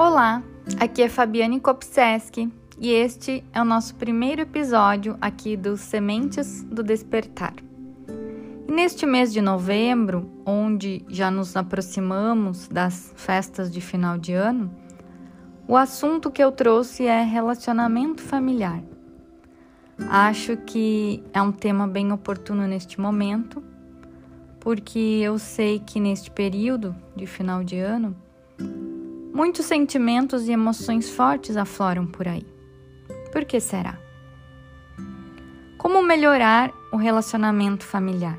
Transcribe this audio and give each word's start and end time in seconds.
Olá, 0.00 0.42
aqui 0.78 1.02
é 1.02 1.10
Fabiane 1.10 1.60
Kopseski 1.60 2.50
e 2.78 2.90
este 2.90 3.44
é 3.52 3.60
o 3.60 3.66
nosso 3.66 3.94
primeiro 3.96 4.40
episódio 4.40 5.18
aqui 5.20 5.58
do 5.58 5.76
Sementes 5.76 6.62
do 6.62 6.82
Despertar. 6.82 7.52
E 8.66 8.72
neste 8.72 9.04
mês 9.04 9.30
de 9.30 9.42
novembro, 9.42 10.26
onde 10.46 11.04
já 11.06 11.30
nos 11.30 11.54
aproximamos 11.54 12.66
das 12.66 13.12
festas 13.14 13.70
de 13.70 13.82
final 13.82 14.16
de 14.16 14.32
ano, 14.32 14.74
o 15.68 15.76
assunto 15.76 16.30
que 16.30 16.42
eu 16.42 16.50
trouxe 16.50 17.04
é 17.04 17.22
relacionamento 17.22 18.22
familiar. 18.22 18.82
Acho 20.08 20.56
que 20.56 21.22
é 21.30 21.42
um 21.42 21.52
tema 21.52 21.86
bem 21.86 22.10
oportuno 22.10 22.66
neste 22.66 22.98
momento, 22.98 23.62
porque 24.60 24.98
eu 24.98 25.38
sei 25.38 25.78
que 25.78 26.00
neste 26.00 26.30
período 26.30 26.96
de 27.14 27.26
final 27.26 27.62
de 27.62 27.78
ano, 27.78 28.16
Muitos 29.32 29.66
sentimentos 29.66 30.48
e 30.48 30.52
emoções 30.52 31.08
fortes 31.08 31.56
afloram 31.56 32.06
por 32.06 32.26
aí. 32.26 32.44
Por 33.32 33.44
que 33.44 33.60
será? 33.60 33.98
Como 35.78 36.02
melhorar 36.02 36.72
o 36.92 36.96
relacionamento 36.96 37.84
familiar? 37.84 38.38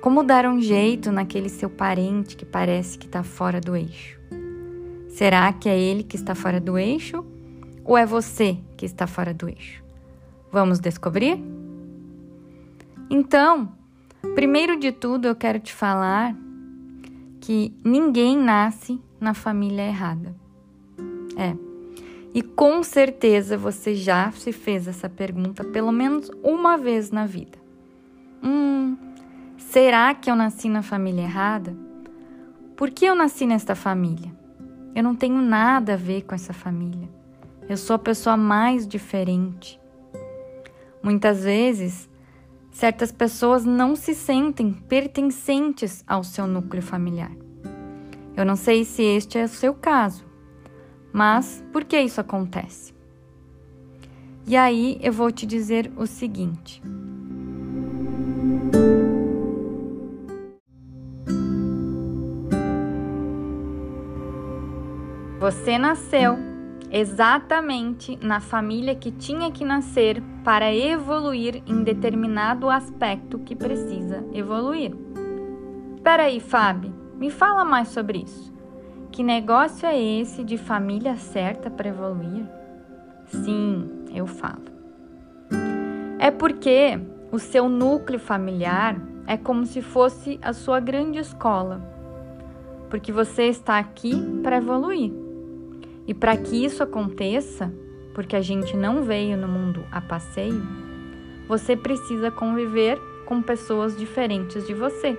Como 0.00 0.22
dar 0.22 0.46
um 0.46 0.60
jeito 0.60 1.12
naquele 1.12 1.48
seu 1.48 1.70
parente 1.70 2.34
que 2.34 2.44
parece 2.44 2.98
que 2.98 3.06
está 3.06 3.22
fora 3.22 3.60
do 3.60 3.76
eixo? 3.76 4.18
Será 5.10 5.52
que 5.52 5.68
é 5.68 5.78
ele 5.78 6.02
que 6.02 6.16
está 6.16 6.34
fora 6.34 6.58
do 6.58 6.78
eixo 6.78 7.24
ou 7.84 7.96
é 7.96 8.06
você 8.06 8.58
que 8.76 8.86
está 8.86 9.06
fora 9.06 9.34
do 9.34 9.48
eixo? 9.48 9.84
Vamos 10.50 10.80
descobrir? 10.80 11.38
Então, 13.08 13.72
primeiro 14.34 14.78
de 14.78 14.90
tudo, 14.90 15.28
eu 15.28 15.36
quero 15.36 15.60
te 15.60 15.72
falar 15.72 16.34
que 17.42 17.74
ninguém 17.84 18.38
nasce 18.38 19.00
na 19.20 19.34
família 19.34 19.82
errada. 19.82 20.32
É. 21.36 21.56
E 22.32 22.40
com 22.40 22.84
certeza 22.84 23.58
você 23.58 23.96
já 23.96 24.30
se 24.30 24.52
fez 24.52 24.86
essa 24.86 25.08
pergunta 25.08 25.64
pelo 25.64 25.90
menos 25.90 26.30
uma 26.40 26.78
vez 26.78 27.10
na 27.10 27.26
vida. 27.26 27.58
Hum, 28.42 28.96
será 29.58 30.14
que 30.14 30.30
eu 30.30 30.36
nasci 30.36 30.68
na 30.68 30.82
família 30.82 31.22
errada? 31.22 31.76
Por 32.76 32.90
que 32.90 33.04
eu 33.04 33.14
nasci 33.14 33.44
nesta 33.44 33.74
família? 33.74 34.32
Eu 34.94 35.02
não 35.02 35.16
tenho 35.16 35.42
nada 35.42 35.94
a 35.94 35.96
ver 35.96 36.22
com 36.22 36.36
essa 36.36 36.52
família. 36.52 37.08
Eu 37.68 37.76
sou 37.76 37.96
a 37.96 37.98
pessoa 37.98 38.36
mais 38.36 38.86
diferente. 38.86 39.80
Muitas 41.02 41.42
vezes 41.42 42.08
certas 42.72 43.12
pessoas 43.12 43.64
não 43.64 43.94
se 43.94 44.14
sentem 44.14 44.72
pertencentes 44.72 46.02
ao 46.06 46.24
seu 46.24 46.46
núcleo 46.46 46.82
familiar. 46.82 47.30
Eu 48.34 48.44
não 48.44 48.56
sei 48.56 48.84
se 48.84 49.02
este 49.02 49.38
é 49.38 49.44
o 49.44 49.48
seu 49.48 49.74
caso, 49.74 50.24
mas 51.12 51.62
por 51.70 51.84
que 51.84 52.00
isso 52.00 52.20
acontece? 52.20 52.94
E 54.46 54.56
aí 54.56 54.98
eu 55.02 55.12
vou 55.12 55.30
te 55.30 55.46
dizer 55.46 55.92
o 55.96 56.06
seguinte. 56.06 56.82
Você 65.38 65.76
nasceu 65.76 66.51
exatamente 66.92 68.18
na 68.20 68.38
família 68.38 68.94
que 68.94 69.10
tinha 69.10 69.50
que 69.50 69.64
nascer 69.64 70.22
para 70.44 70.72
evoluir 70.74 71.62
em 71.66 71.82
determinado 71.82 72.68
aspecto 72.68 73.38
que 73.38 73.56
precisa 73.56 74.22
evoluir. 74.34 74.94
Peraí, 76.04 76.38
Fábio, 76.38 76.92
me 77.16 77.30
fala 77.30 77.64
mais 77.64 77.88
sobre 77.88 78.18
isso. 78.18 78.52
Que 79.10 79.22
negócio 79.22 79.86
é 79.86 79.98
esse 79.98 80.44
de 80.44 80.58
família 80.58 81.16
certa 81.16 81.70
para 81.70 81.88
evoluir? 81.88 82.46
Sim, 83.26 84.04
eu 84.14 84.26
falo. 84.26 84.64
É 86.18 86.30
porque 86.30 87.00
o 87.30 87.38
seu 87.38 87.68
núcleo 87.68 88.18
familiar 88.18 89.00
é 89.26 89.36
como 89.38 89.64
se 89.64 89.80
fosse 89.80 90.38
a 90.42 90.52
sua 90.52 90.78
grande 90.78 91.18
escola. 91.18 91.80
Porque 92.90 93.10
você 93.10 93.44
está 93.44 93.78
aqui 93.78 94.14
para 94.42 94.58
evoluir. 94.58 95.21
E 96.06 96.12
para 96.12 96.36
que 96.36 96.64
isso 96.64 96.82
aconteça, 96.82 97.72
porque 98.14 98.36
a 98.36 98.40
gente 98.40 98.76
não 98.76 99.02
veio 99.02 99.36
no 99.36 99.48
mundo 99.48 99.84
a 99.90 100.00
passeio, 100.00 100.62
você 101.48 101.76
precisa 101.76 102.30
conviver 102.30 103.00
com 103.26 103.40
pessoas 103.40 103.96
diferentes 103.96 104.66
de 104.66 104.74
você, 104.74 105.16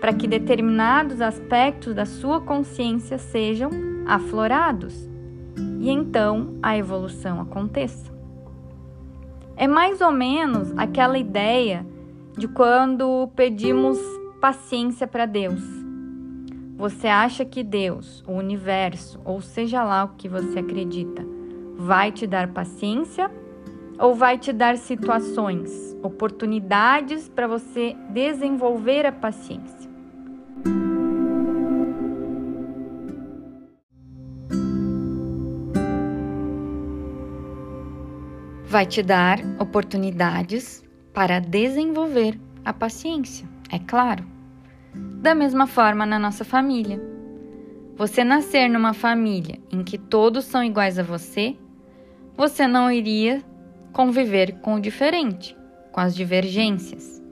para 0.00 0.12
que 0.12 0.26
determinados 0.26 1.20
aspectos 1.20 1.94
da 1.94 2.04
sua 2.04 2.40
consciência 2.40 3.18
sejam 3.18 3.70
aflorados 4.06 5.08
e 5.80 5.90
então 5.90 6.58
a 6.62 6.76
evolução 6.76 7.40
aconteça. 7.40 8.12
É 9.56 9.66
mais 9.66 10.00
ou 10.00 10.10
menos 10.10 10.72
aquela 10.76 11.18
ideia 11.18 11.86
de 12.36 12.48
quando 12.48 13.28
pedimos 13.36 13.98
paciência 14.40 15.06
para 15.06 15.26
Deus 15.26 15.81
você 16.82 17.06
acha 17.06 17.44
que 17.44 17.62
Deus, 17.62 18.24
o 18.26 18.32
universo, 18.32 19.20
ou 19.24 19.40
seja 19.40 19.84
lá 19.84 20.02
o 20.02 20.16
que 20.16 20.28
você 20.28 20.58
acredita, 20.58 21.24
vai 21.76 22.10
te 22.10 22.26
dar 22.26 22.48
paciência 22.48 23.30
ou 24.00 24.16
vai 24.16 24.36
te 24.36 24.52
dar 24.52 24.76
situações, 24.76 25.96
oportunidades 26.02 27.28
para 27.28 27.46
você 27.46 27.94
desenvolver 28.10 29.06
a 29.06 29.12
paciência? 29.12 29.88
Vai 38.64 38.86
te 38.86 39.04
dar 39.04 39.38
oportunidades 39.60 40.82
para 41.14 41.38
desenvolver 41.38 42.36
a 42.64 42.72
paciência, 42.72 43.48
é 43.70 43.78
claro. 43.78 44.31
Da 45.22 45.36
mesma 45.36 45.68
forma 45.68 46.04
na 46.04 46.18
nossa 46.18 46.44
família. 46.44 47.00
Você 47.94 48.24
nascer 48.24 48.68
numa 48.68 48.92
família 48.92 49.60
em 49.70 49.84
que 49.84 49.96
todos 49.96 50.44
são 50.44 50.64
iguais 50.64 50.98
a 50.98 51.04
você, 51.04 51.56
você 52.36 52.66
não 52.66 52.90
iria 52.90 53.40
conviver 53.92 54.54
com 54.54 54.74
o 54.74 54.80
diferente, 54.80 55.56
com 55.92 56.00
as 56.00 56.12
divergências. 56.12 57.22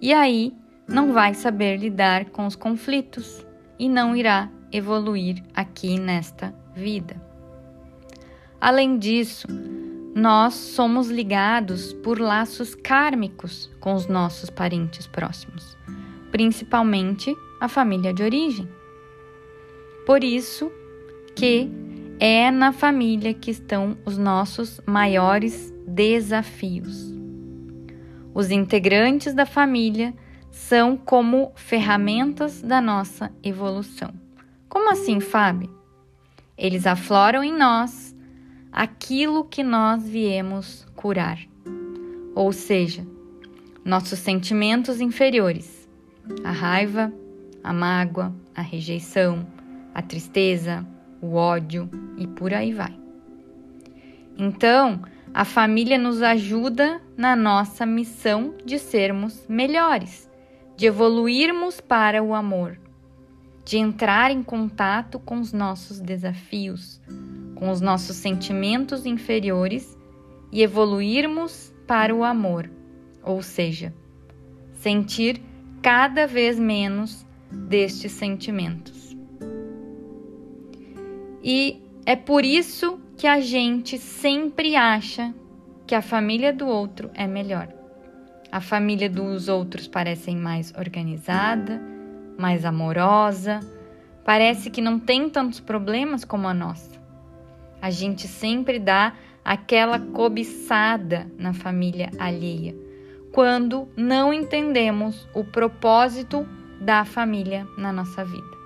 E 0.00 0.14
aí 0.14 0.54
não 0.88 1.12
vai 1.12 1.34
saber 1.34 1.76
lidar 1.76 2.24
com 2.30 2.46
os 2.46 2.56
conflitos 2.56 3.46
e 3.78 3.86
não 3.86 4.16
irá 4.16 4.48
evoluir 4.72 5.44
aqui 5.54 6.00
nesta 6.00 6.54
vida. 6.74 7.20
Além 8.58 8.96
disso, 8.96 9.46
nós 10.14 10.54
somos 10.54 11.10
ligados 11.10 11.92
por 11.92 12.18
laços 12.18 12.74
kármicos 12.74 13.70
com 13.78 13.92
os 13.92 14.06
nossos 14.06 14.48
parentes 14.48 15.06
próximos 15.06 15.76
principalmente 16.36 17.34
a 17.58 17.66
família 17.66 18.12
de 18.12 18.22
origem. 18.22 18.68
Por 20.04 20.22
isso 20.22 20.70
que 21.34 21.66
é 22.20 22.50
na 22.50 22.72
família 22.72 23.32
que 23.32 23.50
estão 23.50 23.96
os 24.04 24.18
nossos 24.18 24.78
maiores 24.84 25.72
desafios. 25.86 27.10
Os 28.34 28.50
integrantes 28.50 29.32
da 29.32 29.46
família 29.46 30.12
são 30.50 30.94
como 30.94 31.52
ferramentas 31.56 32.60
da 32.60 32.82
nossa 32.82 33.32
evolução. 33.42 34.12
Como 34.68 34.90
assim, 34.90 35.20
Fábio? 35.20 35.74
Eles 36.54 36.86
afloram 36.86 37.42
em 37.42 37.56
nós 37.56 38.14
aquilo 38.70 39.42
que 39.42 39.62
nós 39.62 40.06
viemos 40.06 40.86
curar, 40.94 41.38
ou 42.34 42.52
seja, 42.52 43.06
nossos 43.82 44.18
sentimentos 44.18 45.00
inferiores 45.00 45.75
a 46.44 46.50
raiva, 46.50 47.12
a 47.62 47.72
mágoa, 47.72 48.34
a 48.54 48.62
rejeição, 48.62 49.46
a 49.94 50.02
tristeza, 50.02 50.86
o 51.20 51.34
ódio 51.34 51.88
e 52.16 52.26
por 52.26 52.52
aí 52.52 52.72
vai. 52.72 52.96
Então, 54.38 55.00
a 55.32 55.44
família 55.44 55.98
nos 55.98 56.22
ajuda 56.22 57.00
na 57.16 57.34
nossa 57.34 57.84
missão 57.84 58.54
de 58.64 58.78
sermos 58.78 59.44
melhores, 59.48 60.30
de 60.76 60.86
evoluirmos 60.86 61.80
para 61.80 62.22
o 62.22 62.34
amor, 62.34 62.78
de 63.64 63.78
entrar 63.78 64.30
em 64.30 64.42
contato 64.42 65.18
com 65.18 65.40
os 65.40 65.52
nossos 65.52 65.98
desafios, 66.00 67.00
com 67.54 67.70
os 67.70 67.80
nossos 67.80 68.16
sentimentos 68.16 69.06
inferiores 69.06 69.96
e 70.52 70.62
evoluirmos 70.62 71.74
para 71.86 72.14
o 72.14 72.22
amor, 72.22 72.70
ou 73.22 73.42
seja, 73.42 73.92
sentir 74.74 75.42
cada 75.86 76.26
vez 76.26 76.58
menos 76.58 77.24
destes 77.48 78.10
sentimentos. 78.10 79.16
E 81.40 81.80
é 82.04 82.16
por 82.16 82.44
isso 82.44 82.98
que 83.16 83.24
a 83.24 83.38
gente 83.40 83.96
sempre 83.96 84.74
acha 84.74 85.32
que 85.86 85.94
a 85.94 86.02
família 86.02 86.52
do 86.52 86.66
outro 86.66 87.08
é 87.14 87.28
melhor. 87.28 87.68
A 88.50 88.60
família 88.60 89.08
dos 89.08 89.46
outros 89.46 89.86
parece 89.86 90.34
mais 90.34 90.74
organizada, 90.76 91.80
mais 92.36 92.64
amorosa, 92.64 93.60
parece 94.24 94.70
que 94.70 94.80
não 94.80 94.98
tem 94.98 95.30
tantos 95.30 95.60
problemas 95.60 96.24
como 96.24 96.48
a 96.48 96.54
nossa. 96.54 97.00
A 97.80 97.90
gente 97.90 98.26
sempre 98.26 98.80
dá 98.80 99.12
aquela 99.44 100.00
cobiçada 100.00 101.30
na 101.38 101.52
família 101.52 102.10
alheia, 102.18 102.74
quando 103.32 103.88
não 103.96 104.32
entendemos 104.32 105.28
o 105.34 105.44
propósito 105.44 106.46
da 106.80 107.04
família 107.04 107.66
na 107.76 107.92
nossa 107.92 108.24
vida. 108.24 108.56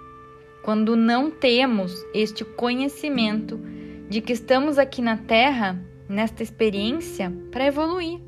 Quando 0.62 0.94
não 0.94 1.30
temos 1.30 2.04
este 2.12 2.44
conhecimento 2.44 3.58
de 4.08 4.20
que 4.20 4.32
estamos 4.32 4.78
aqui 4.78 5.00
na 5.00 5.16
Terra, 5.16 5.80
nesta 6.08 6.42
experiência, 6.42 7.32
para 7.50 7.66
evoluir. 7.66 8.20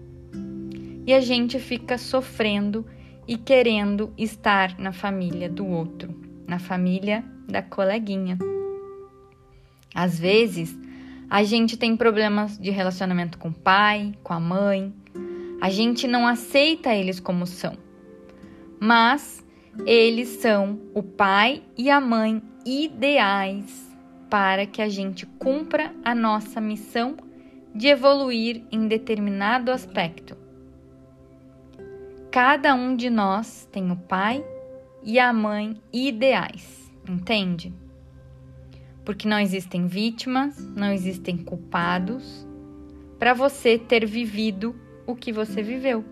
E 1.07 1.13
a 1.13 1.21
gente 1.21 1.59
fica 1.59 1.99
sofrendo 1.99 2.87
e 3.27 3.37
querendo 3.37 4.13
estar 4.17 4.79
na 4.79 4.93
família 4.93 5.49
do 5.49 5.67
outro, 5.67 6.15
na 6.47 6.59
família 6.59 7.25
da 7.49 7.63
coleguinha. 7.63 8.39
Às 9.95 10.19
vezes, 10.19 10.77
a 11.29 11.43
gente 11.43 11.77
tem 11.77 11.97
problemas 11.97 12.59
de 12.59 12.71
relacionamento 12.71 13.39
com 13.39 13.49
o 13.49 13.55
pai, 13.55 14.15
com 14.23 14.33
a 14.33 14.41
mãe, 14.41 14.95
a 15.63 15.71
gente 15.71 16.09
não 16.09 16.27
aceita 16.27 16.93
eles 16.93 17.21
como 17.21 17.47
são, 17.47 17.79
mas 18.81 19.47
eles 19.87 20.29
são 20.29 20.81
o 20.93 21.05
pai 21.05 21.63
e 21.79 21.89
a 21.89 22.01
mãe 22.01 22.43
ideais 22.67 23.97
para 24.29 24.67
que 24.67 24.83
a 24.83 24.89
gente 24.89 25.25
cumpra 25.25 25.95
a 26.05 26.17
nossa 26.17 26.61
missão 26.61 27.17
de 27.73 27.87
evoluir 27.87 28.65
em 28.73 28.89
determinado 28.89 29.71
aspecto. 29.71 30.37
Cada 32.33 32.75
um 32.75 32.97
de 32.97 33.09
nós 33.09 33.69
tem 33.71 33.93
o 33.93 33.97
pai 33.97 34.45
e 35.01 35.21
a 35.21 35.33
mãe 35.33 35.81
ideais, 35.93 36.91
entende? 37.09 37.73
Porque 39.05 39.29
não 39.29 39.39
existem 39.39 39.87
vítimas, 39.87 40.59
não 40.75 40.91
existem 40.91 41.37
culpados 41.37 42.45
para 43.17 43.33
você 43.33 43.79
ter 43.79 44.05
vivido 44.05 44.82
o 45.07 45.15
que 45.15 45.33
você 45.33 45.63
viveu. 45.63 46.05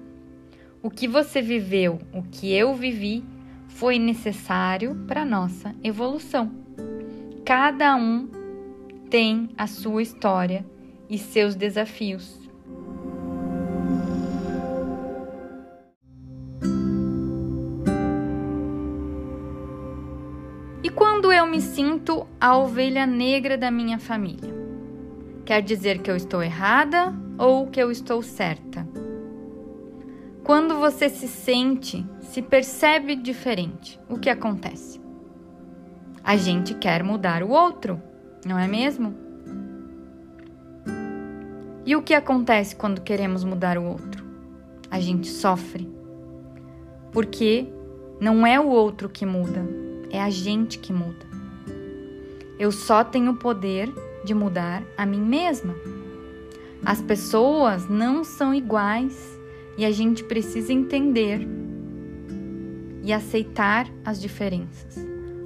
O 0.83 0.91
que 0.91 1.07
você 1.07 1.43
viveu, 1.43 1.99
o 2.13 2.23
que 2.23 2.53
eu 2.53 2.75
vivi, 2.75 3.25
foi 3.69 3.99
necessário 3.99 4.95
para 5.07 5.25
nossa 5.25 5.75
evolução. 5.83 6.51
Cada 7.45 7.97
um 7.97 8.29
tem 9.09 9.51
a 9.57 9.67
sua 9.67 10.03
história 10.03 10.65
e 11.09 11.19
seus 11.19 11.55
desafios. 11.55 12.39
E 20.83 20.89
quando 20.89 21.33
eu 21.33 21.47
me 21.47 21.61
sinto 21.61 22.27
a 22.41 22.57
ovelha 22.57 23.07
negra 23.07 23.59
da 23.59 23.71
minha 23.71 23.99
família? 23.99 24.55
Quer 25.45 25.63
dizer 25.63 26.01
que 26.01 26.11
eu 26.11 26.17
estou 26.17 26.43
errada 26.43 27.13
ou 27.41 27.67
que 27.69 27.81
eu 27.81 27.91
estou 27.91 28.23
certa? 28.23 28.87
Quando 30.45 30.79
você 30.79 31.09
se 31.09 31.27
sente, 31.27 32.07
se 32.21 32.43
percebe 32.43 33.17
diferente, 33.17 33.99
o 34.11 34.19
que 34.19 34.29
acontece? 34.29 35.01
A 36.23 36.37
gente 36.37 36.75
quer 36.75 37.03
mudar 37.03 37.43
o 37.43 37.49
outro, 37.49 37.99
não 38.45 38.59
é 38.59 38.69
mesmo? 38.69 39.15
E 41.87 41.97
o 41.97 42.03
que 42.03 42.13
acontece 42.13 42.77
quando 42.77 43.01
queremos 43.01 43.43
mudar 43.43 43.79
o 43.79 43.85
outro? 43.85 44.23
A 44.91 45.01
gente 45.01 45.27
sofre. 45.27 45.91
Porque 47.11 47.67
não 48.21 48.47
é 48.47 48.61
o 48.61 48.69
outro 48.69 49.09
que 49.09 49.25
muda, 49.25 49.67
é 50.11 50.21
a 50.21 50.29
gente 50.29 50.79
que 50.79 50.93
muda. 50.93 51.27
Eu 52.59 52.71
só 52.71 53.03
tenho 53.03 53.33
o 53.33 53.37
poder 53.37 53.91
de 54.27 54.35
mudar 54.35 54.83
a 54.95 55.07
mim 55.07 55.23
mesma. 55.23 55.75
As 56.85 57.03
pessoas 57.03 57.89
não 57.89 58.25
são 58.25 58.55
iguais 58.55 59.39
e 59.77 59.85
a 59.85 59.91
gente 59.91 60.25
precisa 60.25 60.73
entender 60.73 61.47
e 63.03 63.13
aceitar 63.13 63.87
as 64.05 64.21
diferenças, 64.21 64.97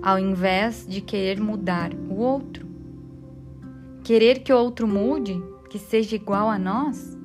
ao 0.03 0.19
invés 0.19 0.87
de 0.89 1.01
querer 1.01 1.41
mudar 1.41 1.93
o 1.95 2.17
outro. 2.17 2.67
Querer 4.03 4.41
que 4.41 4.53
o 4.53 4.57
outro 4.57 4.87
mude, 4.87 5.43
que 5.69 5.79
seja 5.79 6.17
igual 6.17 6.49
a 6.49 6.59
nós, 6.59 7.17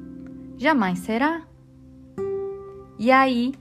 jamais 0.58 1.00
será. 1.00 1.44
E 2.98 3.12
aí, 3.12 3.54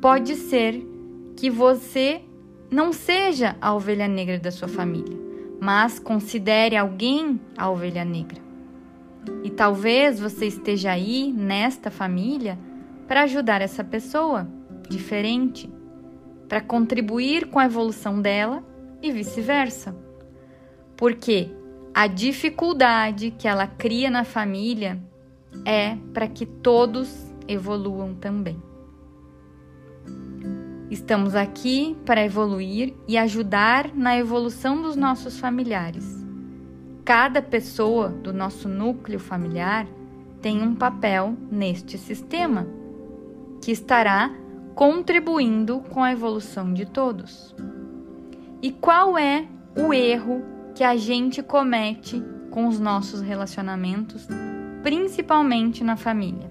pode 0.00 0.36
ser 0.36 0.86
que 1.36 1.48
você 1.48 2.22
não 2.70 2.92
seja 2.92 3.56
a 3.60 3.74
ovelha 3.74 4.06
negra 4.06 4.38
da 4.38 4.50
sua 4.50 4.68
família, 4.68 5.18
mas 5.60 5.98
considere 5.98 6.76
alguém 6.76 7.40
a 7.56 7.68
ovelha 7.70 8.04
negra. 8.04 8.49
E 9.42 9.50
talvez 9.50 10.18
você 10.20 10.46
esteja 10.46 10.92
aí 10.92 11.32
nesta 11.32 11.90
família 11.90 12.58
para 13.06 13.22
ajudar 13.22 13.60
essa 13.60 13.82
pessoa 13.82 14.48
diferente, 14.88 15.70
para 16.48 16.60
contribuir 16.60 17.46
com 17.46 17.58
a 17.58 17.64
evolução 17.64 18.20
dela 18.20 18.64
e 19.02 19.10
vice-versa. 19.10 19.94
Porque 20.96 21.50
a 21.94 22.06
dificuldade 22.06 23.30
que 23.30 23.48
ela 23.48 23.66
cria 23.66 24.10
na 24.10 24.24
família 24.24 25.00
é 25.64 25.96
para 26.12 26.28
que 26.28 26.46
todos 26.46 27.26
evoluam 27.48 28.14
também. 28.14 28.62
Estamos 30.90 31.36
aqui 31.36 31.96
para 32.04 32.24
evoluir 32.24 32.94
e 33.06 33.16
ajudar 33.16 33.94
na 33.94 34.16
evolução 34.16 34.82
dos 34.82 34.96
nossos 34.96 35.38
familiares. 35.38 36.19
Cada 37.04 37.40
pessoa 37.40 38.08
do 38.08 38.32
nosso 38.32 38.68
núcleo 38.68 39.18
familiar 39.18 39.86
tem 40.40 40.62
um 40.62 40.74
papel 40.74 41.36
neste 41.50 41.98
sistema 41.98 42.66
que 43.60 43.70
estará 43.70 44.30
contribuindo 44.74 45.80
com 45.90 46.02
a 46.02 46.12
evolução 46.12 46.72
de 46.72 46.86
todos. 46.86 47.54
E 48.62 48.70
qual 48.70 49.18
é 49.18 49.46
o 49.76 49.92
erro 49.92 50.42
que 50.74 50.84
a 50.84 50.96
gente 50.96 51.42
comete 51.42 52.22
com 52.50 52.66
os 52.66 52.78
nossos 52.78 53.20
relacionamentos, 53.20 54.26
principalmente 54.82 55.82
na 55.82 55.96
família? 55.96 56.50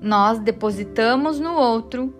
Nós 0.00 0.38
depositamos 0.38 1.40
no 1.40 1.54
outro 1.54 2.14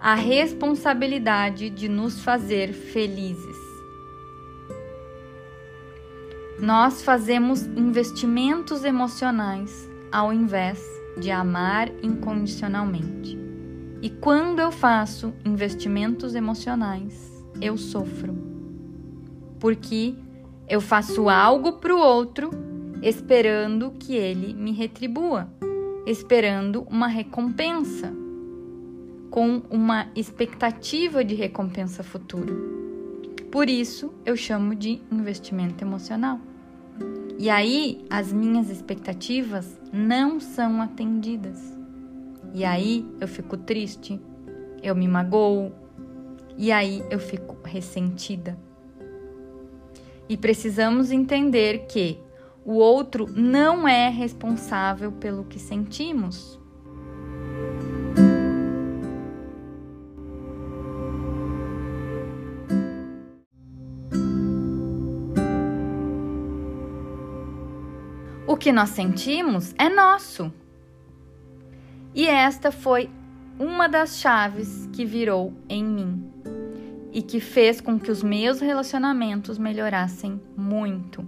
a 0.00 0.14
responsabilidade 0.14 1.68
de 1.68 1.88
nos 1.88 2.24
fazer 2.24 2.72
felizes. 2.72 3.59
Nós 6.60 7.00
fazemos 7.00 7.64
investimentos 7.64 8.84
emocionais 8.84 9.88
ao 10.12 10.30
invés 10.30 10.78
de 11.16 11.30
amar 11.30 11.90
incondicionalmente. 12.02 13.38
E 14.02 14.10
quando 14.10 14.60
eu 14.60 14.70
faço 14.70 15.32
investimentos 15.42 16.34
emocionais, 16.34 17.30
eu 17.62 17.78
sofro. 17.78 18.36
Porque 19.58 20.14
eu 20.68 20.82
faço 20.82 21.30
algo 21.30 21.72
para 21.72 21.94
o 21.94 21.98
outro 21.98 22.50
esperando 23.02 23.92
que 23.98 24.14
ele 24.14 24.52
me 24.52 24.72
retribua, 24.72 25.48
esperando 26.06 26.82
uma 26.82 27.06
recompensa, 27.06 28.12
com 29.30 29.62
uma 29.70 30.08
expectativa 30.14 31.24
de 31.24 31.34
recompensa 31.34 32.02
futura. 32.02 32.52
Por 33.50 33.70
isso 33.70 34.12
eu 34.26 34.36
chamo 34.36 34.74
de 34.74 35.00
investimento 35.10 35.82
emocional. 35.82 36.38
E 37.40 37.48
aí 37.48 38.04
as 38.10 38.30
minhas 38.30 38.68
expectativas 38.68 39.80
não 39.90 40.38
são 40.38 40.82
atendidas. 40.82 41.58
E 42.52 42.66
aí 42.66 43.10
eu 43.18 43.26
fico 43.26 43.56
triste, 43.56 44.20
eu 44.82 44.94
me 44.94 45.08
magoo, 45.08 45.72
e 46.58 46.70
aí 46.70 47.02
eu 47.08 47.18
fico 47.18 47.56
ressentida. 47.64 48.58
E 50.28 50.36
precisamos 50.36 51.10
entender 51.10 51.86
que 51.86 52.18
o 52.62 52.74
outro 52.74 53.26
não 53.34 53.88
é 53.88 54.10
responsável 54.10 55.10
pelo 55.10 55.44
que 55.44 55.58
sentimos. 55.58 56.59
Que 68.60 68.70
nós 68.70 68.90
sentimos 68.90 69.74
é 69.76 69.88
nosso. 69.88 70.52
E 72.14 72.28
esta 72.28 72.70
foi 72.70 73.10
uma 73.58 73.88
das 73.88 74.18
chaves 74.18 74.88
que 74.92 75.04
virou 75.04 75.52
em 75.68 75.82
mim 75.82 76.32
e 77.12 77.22
que 77.22 77.40
fez 77.40 77.80
com 77.80 77.98
que 77.98 78.10
os 78.10 78.22
meus 78.22 78.60
relacionamentos 78.60 79.58
melhorassem 79.58 80.40
muito. 80.56 81.26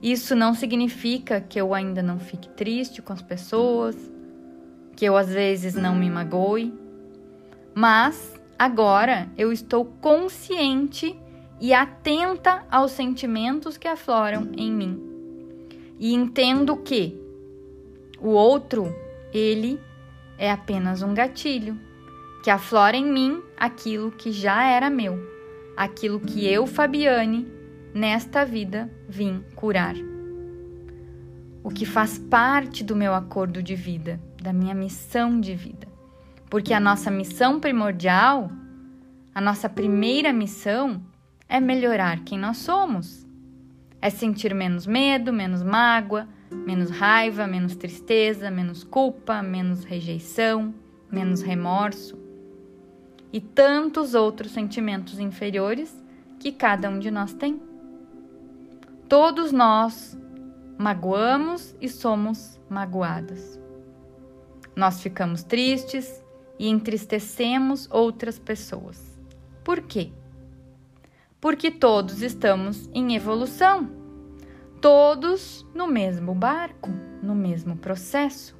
Isso 0.00 0.34
não 0.34 0.54
significa 0.54 1.40
que 1.40 1.60
eu 1.60 1.74
ainda 1.74 2.02
não 2.02 2.18
fique 2.18 2.48
triste 2.48 3.02
com 3.02 3.12
as 3.12 3.20
pessoas, 3.20 3.96
que 4.96 5.04
eu 5.04 5.16
às 5.16 5.28
vezes 5.28 5.74
não 5.74 5.94
me 5.94 6.08
magoe, 6.08 6.72
mas 7.74 8.38
Agora 8.58 9.28
eu 9.38 9.52
estou 9.52 9.84
consciente 9.84 11.16
e 11.60 11.72
atenta 11.72 12.64
aos 12.68 12.90
sentimentos 12.90 13.76
que 13.76 13.86
afloram 13.86 14.48
em 14.56 14.72
mim. 14.72 15.07
E 15.98 16.14
entendo 16.14 16.76
que 16.76 17.20
o 18.20 18.28
outro, 18.28 18.94
ele 19.32 19.80
é 20.36 20.50
apenas 20.50 21.02
um 21.02 21.12
gatilho 21.12 21.78
que 22.42 22.50
aflora 22.50 22.96
em 22.96 23.04
mim 23.04 23.42
aquilo 23.56 24.10
que 24.12 24.30
já 24.30 24.64
era 24.64 24.88
meu, 24.88 25.18
aquilo 25.76 26.20
que 26.20 26.46
eu, 26.46 26.66
Fabiane, 26.66 27.46
nesta 27.92 28.44
vida 28.44 28.90
vim 29.08 29.44
curar. 29.54 29.94
O 31.62 31.70
que 31.70 31.84
faz 31.84 32.18
parte 32.18 32.84
do 32.84 32.96
meu 32.96 33.12
acordo 33.14 33.62
de 33.62 33.74
vida, 33.74 34.20
da 34.40 34.52
minha 34.52 34.74
missão 34.74 35.40
de 35.40 35.54
vida. 35.54 35.86
Porque 36.48 36.72
a 36.72 36.80
nossa 36.80 37.10
missão 37.10 37.60
primordial, 37.60 38.50
a 39.34 39.40
nossa 39.40 39.68
primeira 39.68 40.32
missão 40.32 41.02
é 41.48 41.60
melhorar 41.60 42.24
quem 42.24 42.38
nós 42.38 42.58
somos. 42.58 43.27
É 44.00 44.10
sentir 44.10 44.54
menos 44.54 44.86
medo, 44.86 45.32
menos 45.32 45.62
mágoa, 45.62 46.28
menos 46.50 46.90
raiva, 46.90 47.46
menos 47.46 47.74
tristeza, 47.74 48.50
menos 48.50 48.84
culpa, 48.84 49.42
menos 49.42 49.84
rejeição, 49.84 50.74
menos 51.10 51.42
remorso 51.42 52.16
e 53.32 53.40
tantos 53.40 54.14
outros 54.14 54.52
sentimentos 54.52 55.18
inferiores 55.18 55.94
que 56.38 56.52
cada 56.52 56.88
um 56.88 56.98
de 56.98 57.10
nós 57.10 57.34
tem. 57.34 57.60
Todos 59.08 59.52
nós 59.52 60.18
magoamos 60.78 61.74
e 61.80 61.88
somos 61.88 62.60
magoados. 62.68 63.58
Nós 64.76 65.02
ficamos 65.02 65.42
tristes 65.42 66.22
e 66.58 66.68
entristecemos 66.68 67.88
outras 67.90 68.38
pessoas. 68.38 69.18
Por 69.64 69.82
quê? 69.82 70.12
Porque 71.40 71.70
todos 71.70 72.22
estamos 72.22 72.90
em 72.92 73.14
evolução, 73.14 73.88
todos 74.80 75.64
no 75.74 75.86
mesmo 75.86 76.34
barco, 76.34 76.90
no 77.22 77.34
mesmo 77.34 77.76
processo. 77.76 78.56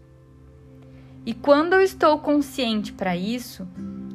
E 1.26 1.34
quando 1.34 1.74
eu 1.74 1.80
estou 1.80 2.18
consciente 2.20 2.92
para 2.92 3.16
isso 3.16 3.68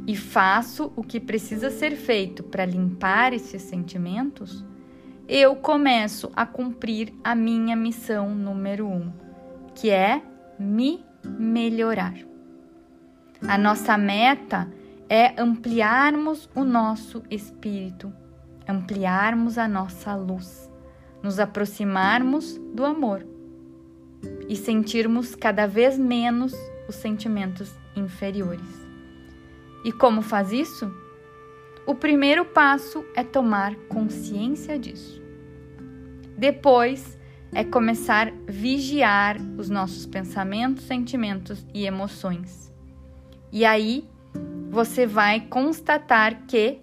e 0.08 0.16
faço 0.16 0.92
o 0.96 1.04
que 1.04 1.20
precisa 1.20 1.70
ser 1.70 1.96
feito 1.96 2.42
para 2.44 2.66
limpar 2.66 3.34
esses 3.34 3.62
sentimentos, 3.62 4.66
eu 5.28 5.56
começo 5.56 6.32
a 6.36 6.46
cumprir 6.46 7.14
a 7.24 7.36
minha 7.36 7.76
missão 7.76 8.34
número 8.34 8.88
um, 8.88 9.12
que 9.76 9.90
é 9.90 10.22
me 10.58 11.04
melhorar. 11.24 12.14
A 13.48 13.58
nossa 13.58 13.98
meta 13.98 14.72
é 15.10 15.34
ampliarmos 15.40 16.50
o 16.56 16.64
nosso 16.64 17.24
espírito, 17.30 18.12
ampliarmos 18.68 19.58
a 19.58 19.68
nossa 19.68 20.16
luz, 20.16 20.70
nos 21.22 21.40
aproximarmos 21.40 22.58
do 22.74 22.86
amor 22.86 23.26
e 24.48 24.56
sentirmos 24.56 25.36
cada 25.36 25.66
vez 25.66 25.98
menos 25.98 26.54
os 26.88 26.96
sentimentos 26.96 27.74
inferiores. 27.96 28.84
E 29.84 29.92
como 29.92 30.22
faz 30.22 30.52
isso? 30.52 30.94
O 31.86 31.94
primeiro 31.94 32.46
passo 32.46 33.06
é 33.14 33.24
tomar 33.24 33.76
consciência 33.90 34.80
disso. 34.80 35.22
Depois 36.38 37.18
é 37.54 37.64
começar 37.64 38.30
a 38.30 38.32
vigiar 38.48 39.38
os 39.58 39.70
nossos 39.70 40.06
pensamentos, 40.06 40.86
sentimentos 40.86 41.66
e 41.74 41.86
emoções. 41.86 42.74
E 43.52 43.66
aí 43.66 44.10
você 44.70 45.06
vai 45.06 45.42
constatar 45.42 46.46
que 46.48 46.82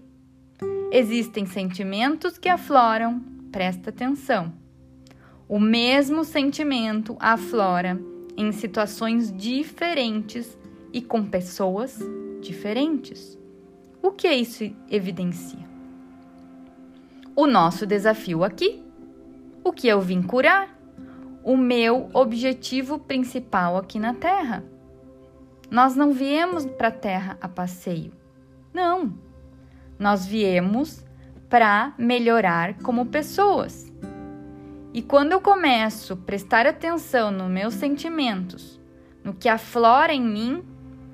existem 0.90 1.46
sentimentos 1.46 2.36
que 2.36 2.48
afloram, 2.48 3.20
presta 3.52 3.90
atenção. 3.90 4.52
O 5.48 5.58
mesmo 5.58 6.24
sentimento 6.24 7.16
aflora 7.18 8.00
em 8.36 8.52
situações 8.52 9.32
diferentes 9.36 10.58
e 10.92 11.00
com 11.02 11.24
pessoas 11.24 11.98
diferentes. 12.40 13.38
O 14.02 14.10
que 14.10 14.28
isso 14.32 14.64
evidencia? 14.90 15.68
O 17.36 17.46
nosso 17.46 17.86
desafio 17.86 18.42
aqui, 18.44 18.82
o 19.62 19.72
que 19.72 19.88
eu 19.88 20.00
vim 20.00 20.22
curar, 20.22 20.76
o 21.44 21.56
meu 21.56 22.08
objetivo 22.12 22.98
principal 22.98 23.76
aqui 23.76 23.98
na 23.98 24.14
Terra. 24.14 24.64
Nós 25.70 25.94
não 25.94 26.12
viemos 26.12 26.66
para 26.66 26.88
a 26.88 26.92
Terra 26.92 27.38
a 27.40 27.48
passeio. 27.48 28.12
Não. 28.72 29.29
Nós 30.00 30.24
viemos 30.24 31.04
para 31.50 31.92
melhorar 31.98 32.78
como 32.78 33.04
pessoas. 33.04 33.92
E 34.94 35.02
quando 35.02 35.32
eu 35.32 35.42
começo 35.42 36.14
a 36.14 36.16
prestar 36.16 36.66
atenção 36.66 37.30
nos 37.30 37.50
meus 37.50 37.74
sentimentos, 37.74 38.80
no 39.22 39.34
que 39.34 39.46
aflora 39.46 40.14
em 40.14 40.22
mim, 40.22 40.64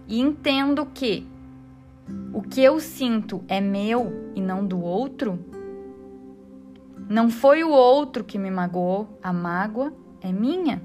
e 0.06 0.20
entendo 0.20 0.86
que 0.86 1.26
o 2.32 2.40
que 2.40 2.62
eu 2.62 2.78
sinto 2.78 3.44
é 3.48 3.60
meu 3.60 4.30
e 4.36 4.40
não 4.40 4.64
do 4.64 4.80
outro, 4.80 5.44
não 7.08 7.28
foi 7.28 7.64
o 7.64 7.70
outro 7.70 8.22
que 8.22 8.38
me 8.38 8.52
magoou, 8.52 9.18
a 9.20 9.32
mágoa 9.32 9.92
é 10.20 10.30
minha, 10.30 10.80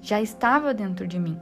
já 0.00 0.22
estava 0.22 0.72
dentro 0.72 1.06
de 1.06 1.18
mim. 1.18 1.38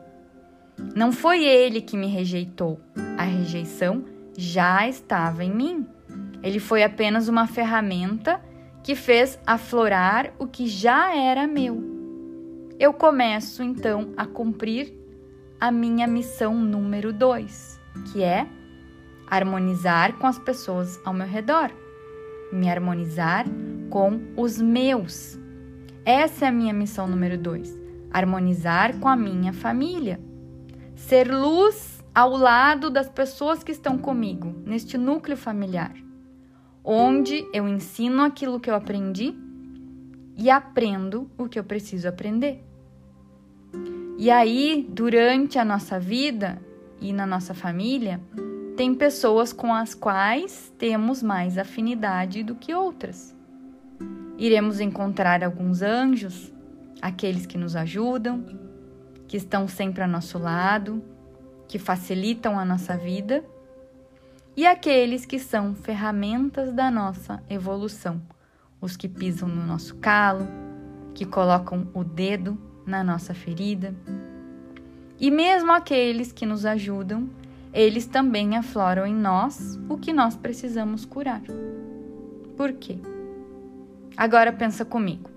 Não 0.97 1.13
foi 1.13 1.45
ele 1.45 1.81
que 1.81 1.97
me 1.97 2.09
rejeitou, 2.09 2.81
a 3.17 3.23
rejeição 3.23 4.13
já 4.37 4.89
estava 4.89 5.45
em 5.45 5.51
mim. 5.51 5.87
Ele 6.43 6.59
foi 6.61 6.83
apenas 6.83 7.29
uma 7.29 7.47
ferramenta 7.47 8.41
que 8.83 8.95
fez 8.95 9.39
aflorar 9.47 10.33
o 10.39 10.47
que 10.47 10.67
já 10.67 11.15
era 11.15 11.47
meu. 11.47 11.83
Eu 12.79 12.93
começo 12.93 13.63
então 13.63 14.13
a 14.17 14.27
cumprir 14.27 14.93
a 15.61 15.71
minha 15.71 16.07
missão 16.07 16.55
número 16.55 17.13
dois, 17.13 17.81
que 18.13 18.23
é 18.23 18.47
harmonizar 19.27 20.15
com 20.19 20.27
as 20.27 20.39
pessoas 20.39 21.01
ao 21.05 21.15
meu 21.15 21.27
redor, 21.27 21.71
me 22.53 22.69
harmonizar 22.69 23.47
com 23.89 24.21
os 24.37 24.61
meus. 24.61 25.39
Essa 26.05 26.47
é 26.47 26.49
a 26.49 26.53
minha 26.53 26.75
missão 26.75 27.07
número 27.07 27.39
dois: 27.39 27.73
harmonizar 28.11 28.99
com 28.99 29.09
a 29.09 29.17
minha 29.17 29.53
família, 29.53 30.21
ser 30.95 31.33
luz 31.33 31.94
ao 32.15 32.37
lado 32.37 32.91
das 32.91 33.09
pessoas 33.09 33.65
que 33.65 33.73
estão 33.73 33.99
comigo, 33.99 34.55
neste 34.65 34.97
núcleo 34.97 35.37
familiar, 35.37 35.93
onde 36.85 37.45
eu 37.53 37.69
ensino 37.69 38.23
aquilo 38.23 38.61
que 38.61 38.71
eu 38.71 38.75
aprendi 38.75 39.35
e 40.37 40.49
aprendo 40.49 41.29
o 41.37 41.49
que 41.49 41.59
eu 41.59 41.65
preciso 41.65 42.09
aprender. 42.09 42.63
E 44.17 44.31
aí, 44.31 44.87
durante 44.89 45.59
a 45.59 45.65
nossa 45.65 45.99
vida 45.99 46.63
e 47.01 47.13
na 47.13 47.27
nossa 47.27 47.53
família, 47.53 48.21
tem 48.77 48.95
pessoas 48.95 49.53
com 49.53 49.75
as 49.75 49.93
quais 49.93 50.73
temos 50.79 51.21
mais 51.21 51.59
afinidade 51.59 52.45
do 52.45 52.55
que 52.55 52.73
outras. 52.73 53.35
Iremos 54.39 54.79
encontrar 54.79 55.43
alguns 55.43 55.83
anjos, 55.83 56.53
aqueles 57.03 57.45
que 57.45 57.59
nos 57.59 57.75
ajudam, 57.75 58.45
que 59.27 59.37
estão 59.37 59.67
sempre 59.67 60.03
ao 60.03 60.09
nosso 60.09 60.39
lado, 60.39 61.03
que 61.69 61.79
facilitam 61.79 62.59
a 62.59 62.65
nossa 62.65 62.97
vida, 62.97 63.45
e 64.57 64.67
aqueles 64.67 65.27
que 65.27 65.39
são 65.39 65.75
ferramentas 65.75 66.73
da 66.73 66.91
nossa 66.91 67.43
evolução, 67.51 68.23
os 68.81 68.97
que 68.97 69.09
pisam 69.09 69.49
no 69.49 69.67
nosso 69.67 69.97
calo, 69.97 70.47
que 71.13 71.25
colocam 71.25 71.89
o 71.93 72.05
dedo 72.05 72.57
na 72.87 73.03
nossa 73.03 73.35
ferida. 73.35 73.95
E 75.19 75.31
mesmo 75.31 75.73
aqueles 75.73 76.31
que 76.33 76.47
nos 76.47 76.65
ajudam, 76.65 77.29
eles 77.73 78.07
também 78.07 78.57
afloram 78.57 79.07
em 79.07 79.15
nós 79.15 79.79
o 79.89 79.97
que 79.97 80.13
nós 80.13 80.37
precisamos 80.37 81.05
curar. 81.05 81.43
Por 82.57 82.73
quê? 82.75 82.99
Agora 84.17 84.53
pensa 84.53 84.85
comigo. 84.85 85.34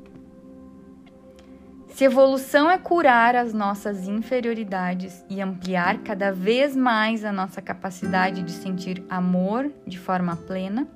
Se 1.98 2.04
evolução 2.04 2.70
é 2.70 2.78
curar 2.78 3.36
as 3.36 3.56
nossas 3.56 4.08
inferioridades 4.08 5.26
e 5.28 5.42
ampliar 5.42 5.98
cada 6.04 6.32
vez 6.32 6.76
mais 6.76 7.26
a 7.26 7.32
nossa 7.32 7.60
capacidade 7.60 8.44
de 8.44 8.52
sentir 8.52 9.04
amor 9.10 9.72
de 9.84 9.98
forma 9.98 10.36
plena, 10.36 10.88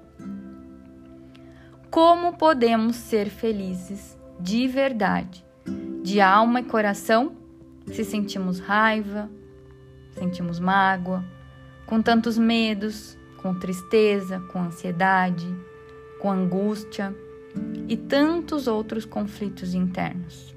como 1.90 2.38
podemos 2.38 2.98
ser 2.98 3.32
felizes 3.32 4.16
de 4.40 4.68
verdade 4.68 5.44
de 6.04 6.22
alma 6.22 6.60
e 6.60 6.66
coração 6.66 7.36
se 7.88 8.04
sentimos 8.04 8.60
raiva, 8.60 9.28
sentimos 10.12 10.60
mágoa, 10.60 11.26
com 11.88 12.00
tantos 12.00 12.38
medos, 12.38 13.18
com 13.42 13.58
tristeza, 13.58 14.40
com 14.54 14.62
ansiedade, 14.62 15.48
com 16.20 16.30
angústia 16.30 17.12
e 17.88 17.98
tantos 17.98 18.68
outros 18.68 19.04
conflitos 19.04 19.74
internos. 19.74 20.51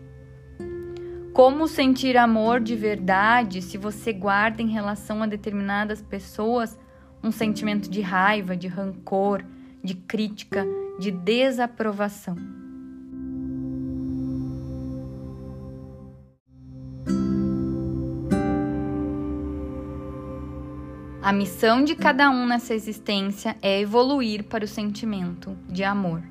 Como 1.35 1.67
sentir 1.67 2.17
amor 2.17 2.61
de 2.61 2.77
verdade 2.77 3.61
se 3.61 3.77
você 3.77 4.13
guarda 4.13 4.63
em 4.63 4.69
relação 4.69 5.21
a 5.21 5.27
determinadas 5.27 6.01
pessoas 6.01 6.79
um 7.25 7.33
sentimento 7.33 7.91
de 7.91 8.01
raiva, 8.01 8.57
de 8.57 8.69
rancor, 8.69 9.45
de 9.83 9.95
crítica, 9.95 10.65
de 10.97 11.11
desaprovação. 11.11 12.37
A 21.21 21.33
missão 21.33 21.83
de 21.83 21.97
cada 21.97 22.31
um 22.31 22.47
nessa 22.47 22.75
existência 22.75 23.57
é 23.61 23.81
evoluir 23.81 24.45
para 24.45 24.65
o 24.65 24.69
sentimento 24.69 25.59
de 25.69 25.83
amor. 25.83 26.23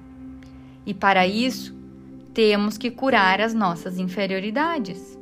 E 0.86 0.94
para 0.94 1.28
isso, 1.28 1.83
temos 2.34 2.78
que 2.78 2.90
curar 2.90 3.40
as 3.40 3.54
nossas 3.54 4.00
inferioridades. 4.00 5.20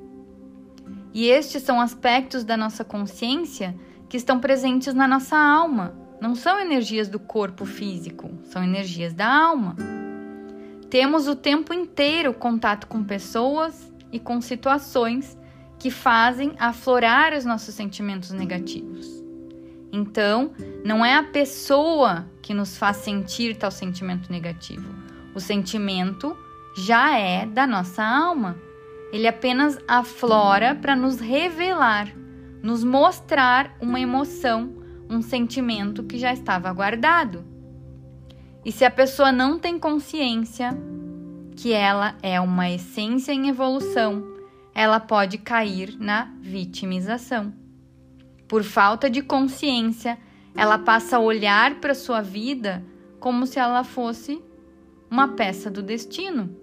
E 1.14 1.28
estes 1.28 1.64
são 1.64 1.82
aspectos 1.82 2.44
da 2.44 2.56
nossa 2.56 2.84
consciência 2.86 3.76
que 4.08 4.16
estão 4.16 4.40
presentes 4.40 4.94
na 4.94 5.08
nossa 5.08 5.38
alma. 5.38 5.94
Não 6.22 6.36
são 6.36 6.60
energias 6.60 7.10
do 7.10 7.20
corpo 7.20 7.66
físico, 7.66 8.32
são 8.44 8.64
energias 8.64 9.14
da 9.14 9.28
alma. 9.28 9.76
Temos 10.90 11.28
o 11.28 11.36
tempo 11.36 11.74
inteiro 11.74 12.34
contato 12.34 12.88
com 12.88 13.04
pessoas 13.04 13.92
e 14.12 14.20
com 14.20 14.40
situações 14.40 15.38
que 15.80 15.90
fazem 15.90 16.54
aflorar 16.60 17.34
os 17.34 17.44
nossos 17.44 17.74
sentimentos 17.74 18.32
negativos. 18.32 19.22
Então, 19.92 20.52
não 20.86 21.04
é 21.04 21.16
a 21.16 21.24
pessoa 21.24 22.30
que 22.42 22.54
nos 22.54 22.78
faz 22.78 22.98
sentir 22.98 23.58
tal 23.58 23.72
sentimento 23.72 24.32
negativo. 24.32 24.88
O 25.34 25.40
sentimento 25.40 26.38
já 26.76 27.18
é 27.18 27.46
da 27.46 27.68
nossa 27.68 28.04
alma. 28.04 28.58
Ele 29.12 29.28
apenas 29.28 29.78
aflora 29.88 30.74
para 30.74 30.96
nos 30.96 31.20
revelar, 31.20 32.14
nos 32.64 32.84
mostrar 32.84 33.76
uma 33.82 34.00
emoção, 34.00 34.74
um 35.10 35.22
sentimento 35.22 36.04
que 36.04 36.18
já 36.18 36.32
estava 36.32 36.72
guardado. 36.72 37.44
E 38.64 38.72
se 38.72 38.86
a 38.86 38.92
pessoa 38.92 39.32
não 39.32 39.60
tem 39.60 39.78
consciência 39.78 40.70
que 41.56 41.74
ela 41.74 42.16
é 42.24 42.40
uma 42.40 42.70
essência 42.70 43.34
em 43.34 43.50
evolução, 43.50 44.24
ela 44.74 45.00
pode 45.00 45.38
cair 45.38 45.98
na 46.00 46.32
vitimização. 46.40 47.54
Por 48.48 48.64
falta 48.64 49.10
de 49.10 49.22
consciência, 49.22 50.18
ela 50.56 50.78
passa 50.78 51.18
a 51.18 51.20
olhar 51.20 51.76
para 51.76 51.94
sua 51.94 52.22
vida 52.22 52.84
como 53.20 53.46
se 53.46 53.60
ela 53.60 53.84
fosse 53.84 54.42
uma 55.10 55.30
peça 55.30 55.70
do 55.70 55.82
destino, 55.82 56.56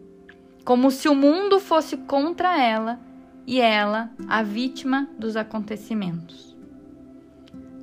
como 0.69 0.91
se 0.91 1.09
o 1.09 1.15
mundo 1.15 1.59
fosse 1.59 1.97
contra 1.97 2.63
ela 2.63 3.01
e 3.47 3.59
ela 3.59 4.11
a 4.29 4.43
vítima 4.43 5.09
dos 5.19 5.35
acontecimentos. 5.35 6.55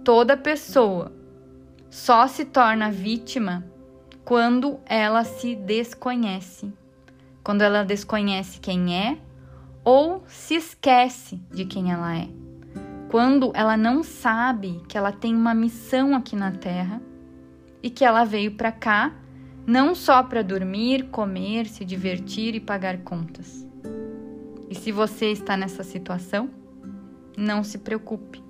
Toda 0.04 0.38
pessoa 0.38 1.12
só 1.90 2.28
se 2.28 2.46
torna 2.46 2.92
vítima 2.92 3.66
quando 4.24 4.80
ela 4.86 5.24
se 5.24 5.56
desconhece, 5.56 6.72
quando 7.44 7.64
ela 7.64 7.84
desconhece 7.84 8.60
quem 8.60 8.96
é 8.96 9.18
ou 9.84 10.24
se 10.28 10.54
esquece 10.54 11.42
de 11.52 11.66
quem 11.66 11.92
ela 11.92 12.16
é 12.16 12.30
quando 13.10 13.52
ela 13.56 13.76
não 13.76 14.04
sabe 14.04 14.84
que 14.88 14.98
ela 14.98 15.12
tem 15.12 15.36
uma 15.36 15.56
missão 15.56 16.16
aqui 16.16 16.36
na 16.36 16.52
Terra 16.52 17.02
e 17.82 17.90
que 17.90 18.06
ela 18.06 18.26
veio 18.26 18.56
para 18.56 18.72
cá 18.72 19.12
não 19.66 19.96
só 19.96 20.22
para 20.22 20.44
dormir, 20.44 21.06
comer, 21.10 21.66
se 21.66 21.84
divertir 21.84 22.54
e 22.56 22.60
pagar 22.60 23.00
contas. 23.00 23.66
E 24.70 24.76
se 24.76 24.92
você 24.92 25.32
está 25.32 25.58
nessa 25.58 25.84
situação, 25.84 26.50
não 27.38 27.64
se 27.64 27.80
preocupe. 27.80 28.44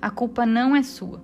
A 0.00 0.10
culpa 0.10 0.46
não 0.46 0.76
é 0.76 0.82
sua. 0.82 1.20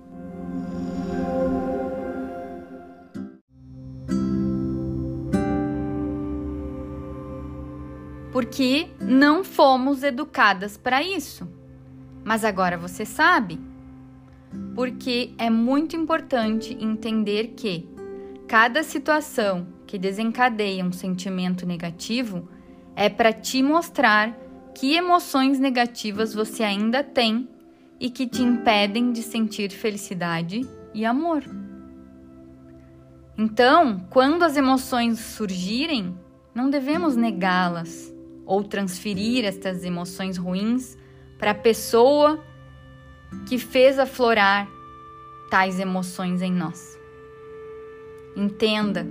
Porque 8.31 8.89
não 8.99 9.43
fomos 9.43 10.03
educadas 10.03 10.75
para 10.75 11.03
isso. 11.03 11.47
Mas 12.23 12.43
agora 12.43 12.77
você 12.77 13.05
sabe. 13.05 13.59
Porque 14.73 15.33
é 15.37 15.49
muito 15.49 15.95
importante 15.95 16.75
entender 16.79 17.49
que 17.55 17.92
cada 18.47 18.83
situação 18.83 19.67
que 19.85 19.97
desencadeia 19.97 20.83
um 20.83 20.91
sentimento 20.91 21.65
negativo 21.65 22.47
é 22.95 23.09
para 23.09 23.33
te 23.33 23.61
mostrar 23.63 24.37
que 24.75 24.95
emoções 24.95 25.59
negativas 25.59 26.33
você 26.33 26.63
ainda 26.63 27.03
tem 27.03 27.47
e 27.99 28.09
que 28.09 28.27
te 28.27 28.41
impedem 28.41 29.11
de 29.11 29.21
sentir 29.21 29.71
felicidade 29.71 30.61
e 30.93 31.05
amor. 31.05 31.43
Então, 33.37 34.05
quando 34.09 34.43
as 34.43 34.57
emoções 34.57 35.19
surgirem, 35.19 36.17
não 36.53 36.69
devemos 36.69 37.15
negá-las 37.15 38.13
ou 38.45 38.63
transferir 38.63 39.45
estas 39.45 39.83
emoções 39.83 40.37
ruins 40.37 40.97
para 41.39 41.51
a 41.51 41.55
pessoa 41.55 42.43
que 43.47 43.57
fez 43.57 43.97
aflorar 43.97 44.67
tais 45.49 45.79
emoções 45.79 46.41
em 46.41 46.51
nós. 46.51 46.92
Entenda 48.35 49.05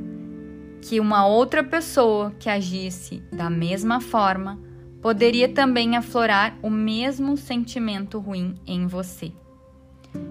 que 0.80 0.98
uma 0.98 1.26
outra 1.26 1.62
pessoa 1.62 2.32
que 2.38 2.50
agisse 2.50 3.22
da 3.32 3.48
mesma 3.48 4.00
forma 4.00 4.58
poderia 5.00 5.48
também 5.48 5.96
aflorar 5.96 6.58
o 6.62 6.70
mesmo 6.70 7.36
sentimento 7.36 8.18
ruim 8.18 8.54
em 8.66 8.86
você. 8.86 9.32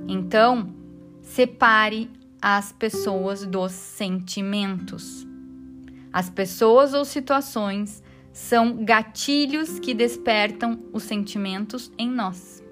Então, 0.08 0.74
separe 1.22 2.10
as 2.42 2.72
pessoas 2.72 3.46
dos 3.46 3.72
sentimentos. 3.72 5.28
As 6.12 6.30
pessoas 6.30 6.94
ou 6.94 7.06
situações 7.06 8.04
são 8.34 8.84
gatilhos 8.84 9.80
que 9.80 9.94
despertam 9.94 10.80
os 10.92 11.04
sentimentos 11.04 11.92
em 11.98 12.10
nós, 12.10 12.64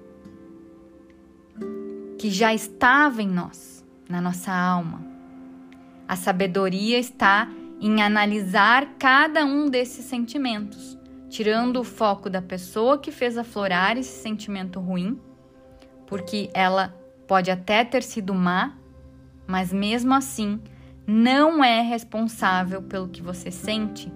que 2.18 2.30
já 2.30 2.54
estava 2.54 3.22
em 3.22 3.28
nós, 3.28 3.84
na 4.08 4.20
nossa 4.20 4.52
alma. 4.52 5.09
A 6.10 6.16
sabedoria 6.16 6.98
está 6.98 7.48
em 7.80 8.02
analisar 8.02 8.96
cada 8.98 9.44
um 9.44 9.68
desses 9.68 10.04
sentimentos, 10.04 10.98
tirando 11.28 11.78
o 11.78 11.84
foco 11.84 12.28
da 12.28 12.42
pessoa 12.42 12.98
que 12.98 13.12
fez 13.12 13.38
aflorar 13.38 13.96
esse 13.96 14.20
sentimento 14.20 14.80
ruim, 14.80 15.20
porque 16.08 16.50
ela 16.52 16.92
pode 17.28 17.50
até 17.50 17.84
ter 17.84 18.02
sido 18.02 18.34
má, 18.34 18.76
mas 19.46 19.72
mesmo 19.72 20.12
assim 20.12 20.60
não 21.06 21.62
é 21.62 21.80
responsável 21.80 22.82
pelo 22.82 23.08
que 23.08 23.22
você 23.22 23.52
sente 23.52 24.12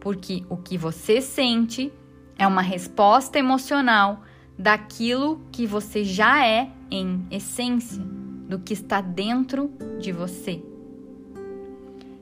porque 0.00 0.44
o 0.48 0.56
que 0.56 0.78
você 0.78 1.20
sente 1.20 1.92
é 2.38 2.46
uma 2.46 2.62
resposta 2.62 3.38
emocional 3.38 4.22
daquilo 4.58 5.40
que 5.52 5.66
você 5.66 6.04
já 6.04 6.46
é 6.46 6.70
em 6.90 7.26
essência, 7.30 8.02
do 8.48 8.58
que 8.58 8.72
está 8.72 9.00
dentro 9.00 9.72
de 10.00 10.12
você. 10.12 10.62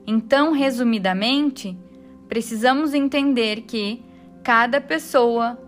Então, 0.09 0.53
resumidamente, 0.53 1.77
precisamos 2.29 2.93
entender 2.93 3.63
que 3.63 4.01
cada 4.41 4.79
pessoa, 4.79 5.59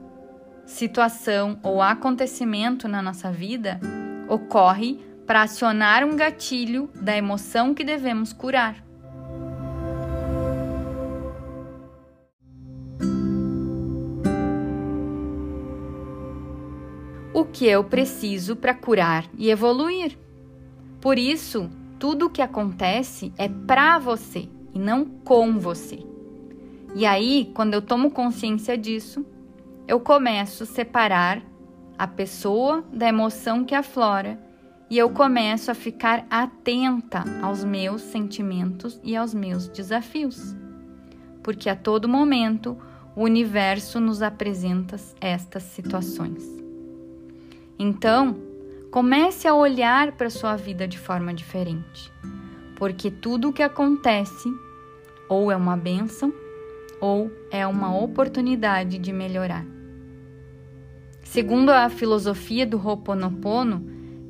situação 0.66 1.60
ou 1.62 1.82
acontecimento 1.82 2.88
na 2.88 3.02
nossa 3.02 3.30
vida 3.30 3.82
ocorre 4.30 4.98
para 5.28 5.42
acionar 5.42 6.06
um 6.06 6.16
gatilho 6.16 6.90
da 6.96 7.18
emoção 7.18 7.74
que 7.74 7.84
devemos 7.84 8.32
curar. 8.32 8.88
o 17.32 17.46
que 17.46 17.66
eu 17.66 17.84
preciso 17.86 18.56
para 18.56 18.74
curar 18.74 19.26
e 19.38 19.50
evoluir. 19.50 20.18
Por 21.00 21.18
isso, 21.18 21.70
tudo 22.00 22.28
o 22.28 22.30
que 22.30 22.42
acontece 22.42 23.34
é 23.38 23.50
para 23.50 24.00
você 24.00 24.48
e 24.74 24.80
não 24.80 25.06
com 25.06 25.60
você. 25.60 26.00
E 26.96 27.06
aí, 27.06 27.52
quando 27.54 27.74
eu 27.74 27.82
tomo 27.82 28.10
consciência 28.10 28.78
disso, 28.78 29.26
eu 29.88 30.00
começo 30.00 30.64
a 30.64 30.66
separar 30.66 31.44
a 31.98 32.08
pessoa 32.08 32.84
da 32.94 33.08
emoção 33.08 33.66
que 33.66 33.76
aflora 33.76 34.40
e 34.90 34.98
eu 34.98 35.10
começo 35.10 35.70
a 35.70 35.76
ficar 35.76 36.26
atenta 36.30 37.24
aos 37.42 37.64
meus 37.64 38.02
sentimentos 38.02 39.00
e 39.04 39.16
aos 39.16 39.34
meus 39.34 39.68
desafios. 39.68 40.56
Porque 41.44 41.70
a 41.70 41.76
todo 41.76 42.08
momento 42.08 42.78
o 43.16 43.24
universo 43.24 44.00
nos 44.00 44.22
apresenta 44.22 44.96
estas 45.20 45.64
situações. 45.64 46.44
Então, 47.78 48.49
comece 48.92 49.48
a 49.48 49.54
olhar 49.54 50.14
para 50.14 50.30
sua 50.30 50.56
vida 50.56 50.88
de 50.88 50.98
forma 50.98 51.34
diferente, 51.34 52.12
porque 52.76 53.12
tudo 53.12 53.50
o 53.50 53.54
que 53.54 53.62
acontece 53.62 54.50
ou 55.28 55.52
é 55.52 55.56
uma 55.56 55.78
benção 55.78 56.34
ou 57.00 57.32
é 57.52 57.66
uma 57.66 57.96
oportunidade 57.96 58.98
de 58.98 59.14
melhorar. 59.14 59.66
Segundo 61.24 61.70
a 61.70 61.88
filosofia 61.90 62.66
do 62.66 62.78
Ho'oponopono, 62.78 63.86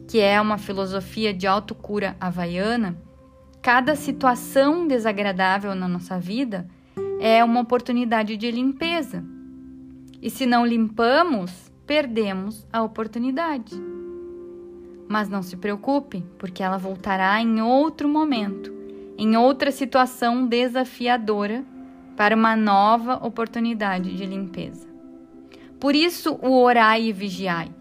que 0.08 0.20
é 0.20 0.40
uma 0.42 0.58
filosofia 0.58 1.34
de 1.34 1.48
autocura 1.48 2.18
havaiana, 2.20 2.98
cada 3.62 3.96
situação 3.96 4.88
desagradável 4.88 5.74
na 5.74 5.88
nossa 5.88 6.20
vida 6.20 6.68
é 7.22 7.44
uma 7.44 7.62
oportunidade 7.62 8.36
de 8.36 8.52
limpeza. 8.52 9.24
E 10.22 10.30
se 10.30 10.46
não 10.46 10.66
limpamos, 10.66 11.72
perdemos 11.86 12.68
a 12.72 12.84
oportunidade. 12.84 13.99
Mas 15.10 15.28
não 15.28 15.42
se 15.42 15.58
preocupe, 15.58 16.24
porque 16.38 16.64
ela 16.64 16.78
voltará 16.78 17.42
em 17.42 17.62
outro 17.62 18.08
momento, 18.08 18.72
em 19.18 19.36
outra 19.36 19.72
situação 19.72 20.46
desafiadora 20.48 21.66
para 22.16 22.36
uma 22.36 22.56
nova 22.56 23.16
oportunidade 23.26 24.16
de 24.16 24.26
limpeza. 24.26 24.88
Por 25.80 25.96
isso, 25.96 26.38
o 26.42 26.62
orai 26.62 27.06
e 27.06 27.12
vigiai. 27.12 27.72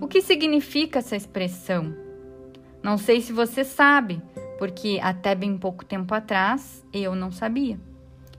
O 0.00 0.08
que 0.08 0.20
significa 0.20 0.98
essa 0.98 1.14
expressão? 1.14 1.94
Não 2.82 2.98
sei 2.98 3.20
se 3.20 3.32
você 3.32 3.64
sabe, 3.64 4.20
porque 4.58 4.98
até 5.02 5.34
bem 5.34 5.56
pouco 5.56 5.84
tempo 5.84 6.12
atrás 6.12 6.84
eu 6.92 7.14
não 7.14 7.30
sabia. 7.30 7.78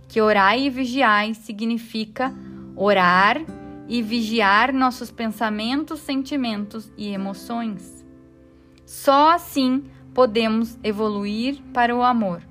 Que 0.09 0.19
orai 0.19 0.63
e 0.63 0.69
vigiai 0.69 1.33
significa 1.33 2.33
orar 2.75 3.37
e 3.87 4.01
vigiar 4.01 4.73
nossos 4.73 5.11
pensamentos, 5.11 5.99
sentimentos 5.99 6.91
e 6.97 7.09
emoções. 7.09 7.98
Só 8.89 9.29
assim 9.29 9.83
podemos 10.15 10.79
evoluir 10.83 11.61
para 11.71 11.95
o 11.95 12.01
amor. 12.01 12.41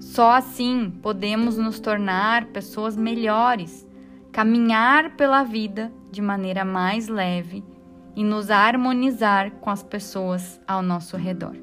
Só 0.00 0.30
assim 0.30 0.88
podemos 1.02 1.58
nos 1.58 1.80
tornar 1.80 2.46
pessoas 2.46 2.96
melhores, 2.96 3.84
caminhar 4.30 5.16
pela 5.16 5.42
vida 5.42 5.92
de 6.12 6.22
maneira 6.22 6.64
mais 6.64 7.08
leve 7.08 7.64
e 8.14 8.22
nos 8.22 8.52
harmonizar 8.52 9.50
com 9.50 9.68
as 9.68 9.82
pessoas 9.82 10.60
ao 10.64 10.80
nosso 10.80 11.16
redor. 11.16 11.56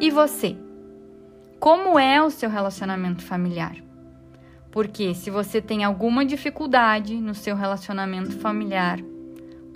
E 0.00 0.08
você? 0.08 0.56
Como 1.58 1.98
é 1.98 2.22
o 2.22 2.30
seu 2.30 2.48
relacionamento 2.48 3.24
familiar? 3.24 3.74
Porque 4.70 5.12
se 5.12 5.28
você 5.28 5.60
tem 5.60 5.82
alguma 5.82 6.24
dificuldade 6.24 7.16
no 7.16 7.34
seu 7.34 7.56
relacionamento 7.56 8.38
familiar, 8.38 9.00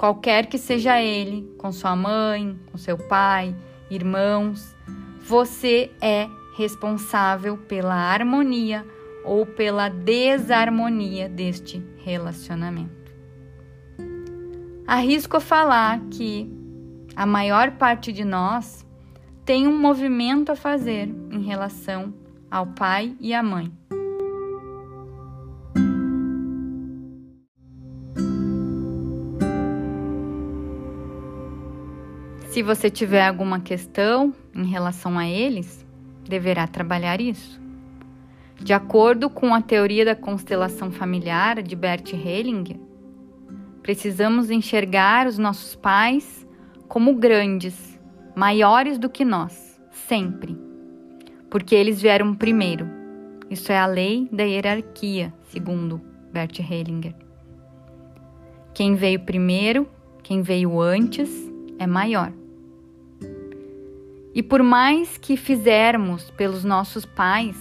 qualquer 0.00 0.46
que 0.46 0.56
seja 0.56 0.98
ele, 0.98 1.46
com 1.58 1.70
sua 1.70 1.94
mãe, 1.94 2.58
com 2.72 2.78
seu 2.78 2.96
pai, 2.96 3.54
irmãos, 3.90 4.74
você 5.20 5.90
é 6.00 6.26
responsável 6.56 7.58
pela 7.58 7.94
harmonia 7.94 8.82
ou 9.26 9.44
pela 9.44 9.90
desarmonia 9.90 11.28
deste 11.28 11.84
relacionamento. 11.98 13.12
Arrisco 14.86 15.38
falar 15.38 16.00
que 16.10 16.50
a 17.14 17.26
maior 17.26 17.72
parte 17.72 18.10
de 18.10 18.24
nós 18.24 18.86
tem 19.44 19.68
um 19.68 19.78
movimento 19.78 20.50
a 20.50 20.56
fazer 20.56 21.14
em 21.30 21.42
relação 21.42 22.14
ao 22.50 22.68
pai 22.68 23.14
e 23.20 23.34
à 23.34 23.42
mãe. 23.42 23.70
Se 32.50 32.64
você 32.64 32.90
tiver 32.90 33.24
alguma 33.24 33.60
questão 33.60 34.34
em 34.52 34.64
relação 34.64 35.16
a 35.16 35.24
eles, 35.24 35.86
deverá 36.28 36.66
trabalhar 36.66 37.20
isso. 37.20 37.60
De 38.56 38.72
acordo 38.72 39.30
com 39.30 39.54
a 39.54 39.62
teoria 39.62 40.04
da 40.04 40.16
constelação 40.16 40.90
familiar 40.90 41.62
de 41.62 41.76
Bert 41.76 42.12
Hellinger, 42.12 42.76
precisamos 43.84 44.50
enxergar 44.50 45.28
os 45.28 45.38
nossos 45.38 45.76
pais 45.76 46.44
como 46.88 47.14
grandes, 47.14 47.96
maiores 48.34 48.98
do 48.98 49.08
que 49.08 49.24
nós, 49.24 49.80
sempre, 49.92 50.58
porque 51.48 51.76
eles 51.76 52.02
vieram 52.02 52.34
primeiro. 52.34 52.84
Isso 53.48 53.70
é 53.70 53.78
a 53.78 53.86
lei 53.86 54.28
da 54.32 54.42
hierarquia, 54.42 55.32
segundo 55.50 56.00
Bert 56.32 56.58
Hellinger. 56.58 57.14
Quem 58.74 58.96
veio 58.96 59.20
primeiro, 59.20 59.88
quem 60.24 60.42
veio 60.42 60.80
antes, 60.80 61.30
é 61.78 61.86
maior. 61.86 62.39
E 64.34 64.42
por 64.42 64.62
mais 64.62 65.18
que 65.18 65.36
fizermos 65.36 66.30
pelos 66.30 66.64
nossos 66.64 67.04
pais, 67.04 67.56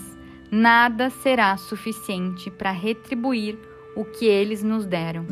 nada 0.51 1.09
será 1.09 1.57
suficiente 1.57 2.51
para 2.51 2.71
retribuir 2.71 3.57
o 3.95 4.05
que 4.05 4.25
eles 4.25 4.63
nos 4.63 4.85
deram 4.85 5.25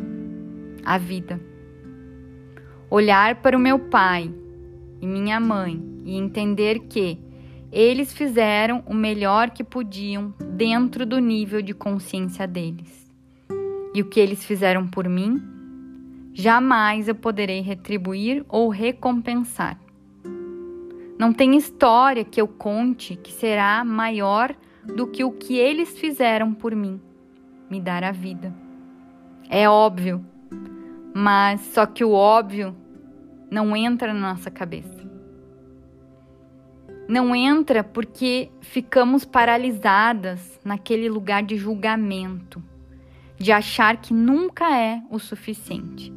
a 0.84 0.98
vida. 0.98 1.40
Olhar 2.90 3.36
para 3.36 3.56
o 3.56 3.60
meu 3.60 3.78
pai 3.78 4.34
e 5.02 5.06
minha 5.06 5.40
mãe 5.40 5.82
e 6.06 6.16
entender 6.16 6.80
que 6.90 7.20
eles 7.72 8.14
fizeram 8.14 8.84
o 8.88 8.94
melhor 8.94 9.50
que 9.50 9.64
podiam 9.64 10.34
dentro 10.56 11.06
do 11.06 11.20
nível 11.20 11.62
de 11.62 11.74
consciência 11.74 12.48
deles. 12.48 13.12
E 13.94 14.02
o 14.02 14.06
que 14.06 14.20
eles 14.20 14.46
fizeram 14.46 14.88
por 14.88 15.08
mim, 15.10 15.42
jamais 16.34 17.08
eu 17.08 17.16
poderei 17.16 17.62
retribuir 17.62 18.46
ou 18.48 18.70
recompensar. 18.70 19.78
Não 21.18 21.34
tem 21.34 21.58
história 21.58 22.24
que 22.24 22.40
eu 22.40 22.48
conte 22.48 23.16
que 23.16 23.32
será 23.32 23.84
maior 23.84 24.56
do 24.84 25.08
que 25.08 25.24
o 25.24 25.32
que 25.32 25.58
eles 25.58 25.98
fizeram 26.00 26.54
por 26.54 26.76
mim 26.76 27.02
me 27.70 27.82
dar 27.82 28.04
a 28.04 28.12
vida. 28.12 28.54
É 29.50 29.68
óbvio, 29.68 30.24
mas 31.14 31.62
só 31.62 31.86
que 31.86 32.04
o 32.04 32.12
óbvio 32.12 32.76
não 33.50 33.76
entra 33.76 34.14
na 34.14 34.34
nossa 34.34 34.52
cabeça. 34.52 35.08
Não 37.08 37.36
entra 37.36 37.84
porque 37.84 38.52
ficamos 38.60 39.24
paralisadas 39.24 40.60
naquele 40.64 41.10
lugar 41.10 41.42
de 41.42 41.56
julgamento, 41.56 42.62
de 43.38 43.52
achar 43.52 43.98
que 43.98 44.14
nunca 44.14 44.78
é 44.78 45.02
o 45.10 45.18
suficiente, 45.18 46.14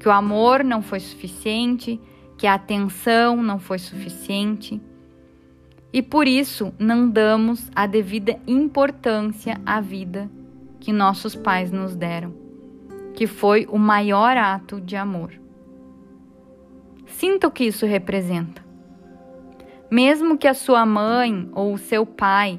que 0.00 0.08
o 0.08 0.12
amor 0.12 0.64
não 0.64 0.82
foi 0.82 0.98
suficiente, 0.98 2.00
que 2.42 2.46
a 2.48 2.54
atenção 2.54 3.40
não 3.40 3.60
foi 3.60 3.78
suficiente 3.78 4.82
e 5.92 6.02
por 6.02 6.26
isso 6.26 6.74
não 6.76 7.08
damos 7.08 7.70
a 7.72 7.86
devida 7.86 8.36
importância 8.48 9.60
à 9.64 9.80
vida 9.80 10.28
que 10.80 10.92
nossos 10.92 11.36
pais 11.36 11.70
nos 11.70 11.94
deram, 11.94 12.34
que 13.14 13.28
foi 13.28 13.64
o 13.70 13.78
maior 13.78 14.36
ato 14.36 14.80
de 14.80 14.96
amor. 14.96 15.30
Sinta 17.06 17.46
o 17.46 17.50
que 17.52 17.62
isso 17.62 17.86
representa. 17.86 18.60
Mesmo 19.88 20.36
que 20.36 20.48
a 20.48 20.54
sua 20.54 20.84
mãe 20.84 21.48
ou 21.52 21.72
o 21.72 21.78
seu 21.78 22.04
pai 22.04 22.58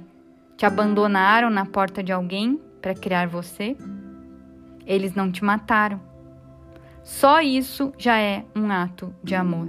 te 0.55 0.65
abandonaram 0.65 1.49
na 1.49 1.65
porta 1.65 2.01
de 2.01 2.13
alguém 2.13 2.57
para 2.81 2.95
criar 2.95 3.27
você, 3.27 3.75
eles 4.85 5.13
não 5.13 5.29
te 5.29 5.43
mataram 5.43 6.12
só 7.03 7.41
isso 7.41 7.91
já 7.97 8.17
é 8.17 8.45
um 8.55 8.71
ato 8.71 9.13
de 9.23 9.35
amor. 9.35 9.67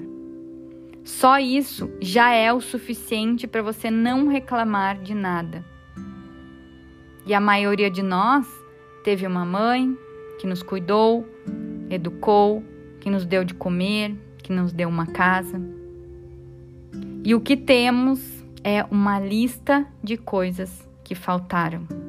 Só 1.04 1.38
isso 1.38 1.90
já 2.00 2.32
é 2.32 2.52
o 2.52 2.60
suficiente 2.60 3.46
para 3.46 3.60
você 3.60 3.90
não 3.90 4.28
reclamar 4.28 4.98
de 5.00 5.14
nada. 5.14 5.64
E 7.26 7.34
a 7.34 7.40
maioria 7.40 7.90
de 7.90 8.02
nós 8.02 8.46
teve 9.02 9.26
uma 9.26 9.44
mãe 9.44 9.96
que 10.38 10.46
nos 10.46 10.62
cuidou, 10.62 11.28
educou, 11.90 12.62
que 13.00 13.10
nos 13.10 13.26
deu 13.26 13.44
de 13.44 13.54
comer, 13.54 14.16
que 14.38 14.52
nos 14.52 14.72
deu 14.72 14.88
uma 14.88 15.06
casa. 15.06 15.60
E 17.24 17.34
o 17.34 17.40
que 17.40 17.56
temos 17.56 18.20
é 18.62 18.84
uma 18.84 19.18
lista 19.18 19.86
de 20.02 20.16
coisas 20.16 20.88
que 21.02 21.14
faltaram. 21.14 22.03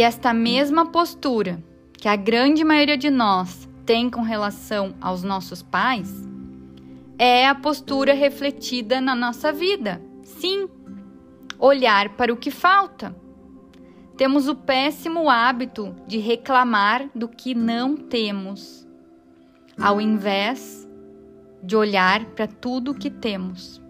E 0.00 0.02
esta 0.02 0.32
mesma 0.32 0.86
postura 0.86 1.62
que 1.92 2.08
a 2.08 2.16
grande 2.16 2.64
maioria 2.64 2.96
de 2.96 3.10
nós 3.10 3.68
tem 3.84 4.08
com 4.08 4.22
relação 4.22 4.94
aos 4.98 5.22
nossos 5.22 5.62
pais 5.62 6.26
é 7.18 7.46
a 7.46 7.54
postura 7.54 8.14
refletida 8.14 8.98
na 8.98 9.14
nossa 9.14 9.52
vida. 9.52 10.00
Sim, 10.22 10.70
olhar 11.58 12.16
para 12.16 12.32
o 12.32 12.36
que 12.38 12.50
falta. 12.50 13.14
Temos 14.16 14.48
o 14.48 14.54
péssimo 14.54 15.28
hábito 15.28 15.94
de 16.06 16.16
reclamar 16.16 17.10
do 17.14 17.28
que 17.28 17.54
não 17.54 17.94
temos, 17.94 18.88
ao 19.78 20.00
invés 20.00 20.88
de 21.62 21.76
olhar 21.76 22.24
para 22.24 22.46
tudo 22.46 22.92
o 22.92 22.94
que 22.94 23.10
temos. 23.10 23.82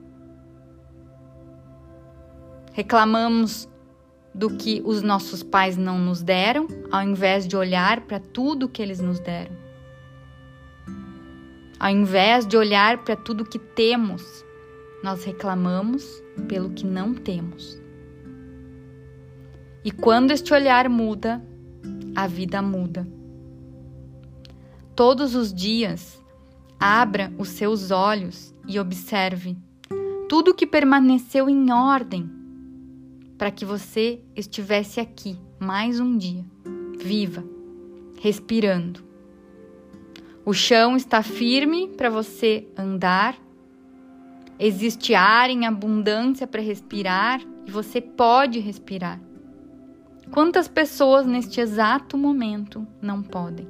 Reclamamos 2.72 3.69
do 4.34 4.50
que 4.50 4.80
os 4.84 5.02
nossos 5.02 5.42
pais 5.42 5.76
não 5.76 5.98
nos 5.98 6.22
deram, 6.22 6.68
ao 6.90 7.02
invés 7.02 7.46
de 7.46 7.56
olhar 7.56 8.02
para 8.02 8.20
tudo 8.20 8.68
que 8.68 8.80
eles 8.80 9.00
nos 9.00 9.18
deram. 9.18 9.56
Ao 11.78 11.90
invés 11.90 12.46
de 12.46 12.56
olhar 12.56 12.98
para 13.04 13.16
tudo 13.16 13.44
que 13.44 13.58
temos, 13.58 14.44
nós 15.02 15.24
reclamamos 15.24 16.22
pelo 16.46 16.70
que 16.70 16.86
não 16.86 17.14
temos. 17.14 17.80
E 19.82 19.90
quando 19.90 20.30
este 20.30 20.52
olhar 20.52 20.88
muda, 20.88 21.42
a 22.14 22.26
vida 22.26 22.60
muda. 22.60 23.08
Todos 24.94 25.34
os 25.34 25.54
dias, 25.54 26.22
abra 26.78 27.32
os 27.38 27.48
seus 27.48 27.90
olhos 27.90 28.54
e 28.68 28.78
observe 28.78 29.56
tudo 30.28 30.54
que 30.54 30.66
permaneceu 30.66 31.48
em 31.48 31.72
ordem 31.72 32.39
para 33.40 33.50
que 33.50 33.64
você 33.64 34.20
estivesse 34.36 35.00
aqui 35.00 35.34
mais 35.58 35.98
um 35.98 36.18
dia, 36.18 36.44
viva, 36.98 37.42
respirando. 38.20 39.02
O 40.44 40.52
chão 40.52 40.94
está 40.94 41.22
firme 41.22 41.88
para 41.88 42.10
você 42.10 42.68
andar, 42.76 43.38
existe 44.58 45.14
ar 45.14 45.48
em 45.48 45.64
abundância 45.64 46.46
para 46.46 46.60
respirar 46.60 47.40
e 47.66 47.70
você 47.70 47.98
pode 47.98 48.58
respirar. 48.58 49.18
Quantas 50.30 50.68
pessoas 50.68 51.24
neste 51.24 51.62
exato 51.62 52.18
momento 52.18 52.86
não 53.00 53.22
podem? 53.22 53.66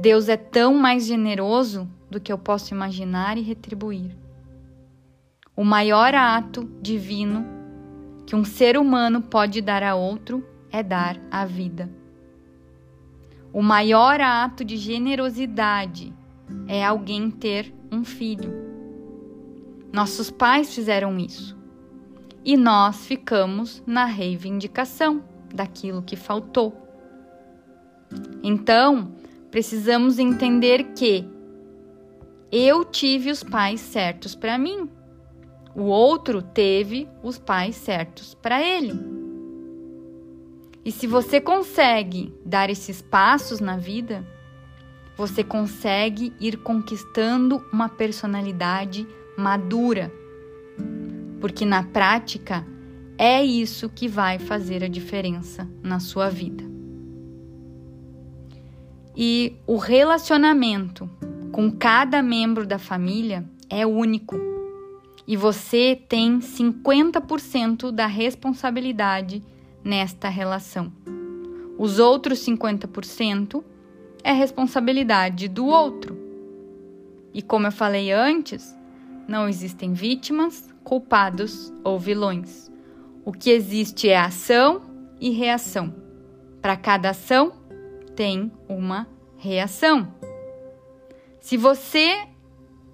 Deus 0.00 0.28
é 0.28 0.36
tão 0.36 0.74
mais 0.74 1.06
generoso 1.06 1.88
do 2.10 2.18
que 2.18 2.32
eu 2.32 2.38
posso 2.38 2.74
imaginar 2.74 3.38
e 3.38 3.42
retribuir. 3.42 4.10
O 5.58 5.64
maior 5.64 6.14
ato 6.14 6.70
divino 6.80 7.44
que 8.24 8.36
um 8.36 8.44
ser 8.44 8.78
humano 8.78 9.20
pode 9.20 9.60
dar 9.60 9.82
a 9.82 9.96
outro 9.96 10.46
é 10.70 10.84
dar 10.84 11.20
a 11.32 11.44
vida. 11.44 11.90
O 13.52 13.60
maior 13.60 14.20
ato 14.20 14.64
de 14.64 14.76
generosidade 14.76 16.14
é 16.68 16.84
alguém 16.86 17.28
ter 17.28 17.74
um 17.90 18.04
filho. 18.04 18.52
Nossos 19.92 20.30
pais 20.30 20.72
fizeram 20.72 21.18
isso 21.18 21.58
e 22.44 22.56
nós 22.56 23.04
ficamos 23.04 23.82
na 23.84 24.04
reivindicação 24.04 25.24
daquilo 25.52 26.02
que 26.02 26.14
faltou. 26.14 26.72
Então, 28.44 29.10
precisamos 29.50 30.20
entender 30.20 30.92
que 30.94 31.28
eu 32.52 32.84
tive 32.84 33.32
os 33.32 33.42
pais 33.42 33.80
certos 33.80 34.36
para 34.36 34.56
mim, 34.56 34.88
o 35.74 35.82
outro 35.82 36.42
teve 36.42 37.08
os 37.22 37.38
pais 37.38 37.76
certos 37.76 38.34
para 38.34 38.62
ele. 38.62 38.92
E 40.84 40.90
se 40.90 41.06
você 41.06 41.40
consegue 41.40 42.32
dar 42.44 42.70
esses 42.70 43.02
passos 43.02 43.60
na 43.60 43.76
vida, 43.76 44.26
você 45.16 45.44
consegue 45.44 46.32
ir 46.40 46.58
conquistando 46.58 47.62
uma 47.72 47.88
personalidade 47.88 49.06
madura 49.36 50.10
porque 51.40 51.64
na 51.64 51.82
prática 51.82 52.66
é 53.16 53.42
isso 53.42 53.88
que 53.88 54.08
vai 54.08 54.38
fazer 54.38 54.84
a 54.84 54.88
diferença 54.88 55.68
na 55.82 56.00
sua 56.00 56.28
vida. 56.28 56.64
E 59.16 59.56
o 59.66 59.76
relacionamento 59.76 61.10
com 61.50 61.70
cada 61.70 62.22
membro 62.22 62.66
da 62.66 62.78
família 62.78 63.44
é 63.68 63.86
único. 63.86 64.36
E 65.28 65.36
você 65.36 65.94
tem 66.08 66.38
50% 66.38 67.92
da 67.92 68.06
responsabilidade 68.06 69.44
nesta 69.84 70.30
relação. 70.30 70.90
Os 71.76 71.98
outros 71.98 72.38
50% 72.46 73.62
é 74.24 74.32
responsabilidade 74.32 75.46
do 75.46 75.66
outro. 75.66 76.18
E 77.34 77.42
como 77.42 77.66
eu 77.66 77.72
falei 77.72 78.10
antes, 78.10 78.74
não 79.28 79.46
existem 79.46 79.92
vítimas, 79.92 80.66
culpados 80.82 81.70
ou 81.84 81.98
vilões. 81.98 82.72
O 83.22 83.30
que 83.30 83.50
existe 83.50 84.08
é 84.08 84.18
ação 84.18 84.80
e 85.20 85.28
reação. 85.28 85.94
Para 86.62 86.74
cada 86.74 87.10
ação, 87.10 87.52
tem 88.16 88.50
uma 88.66 89.06
reação. 89.36 90.10
Se 91.38 91.58
você 91.58 92.26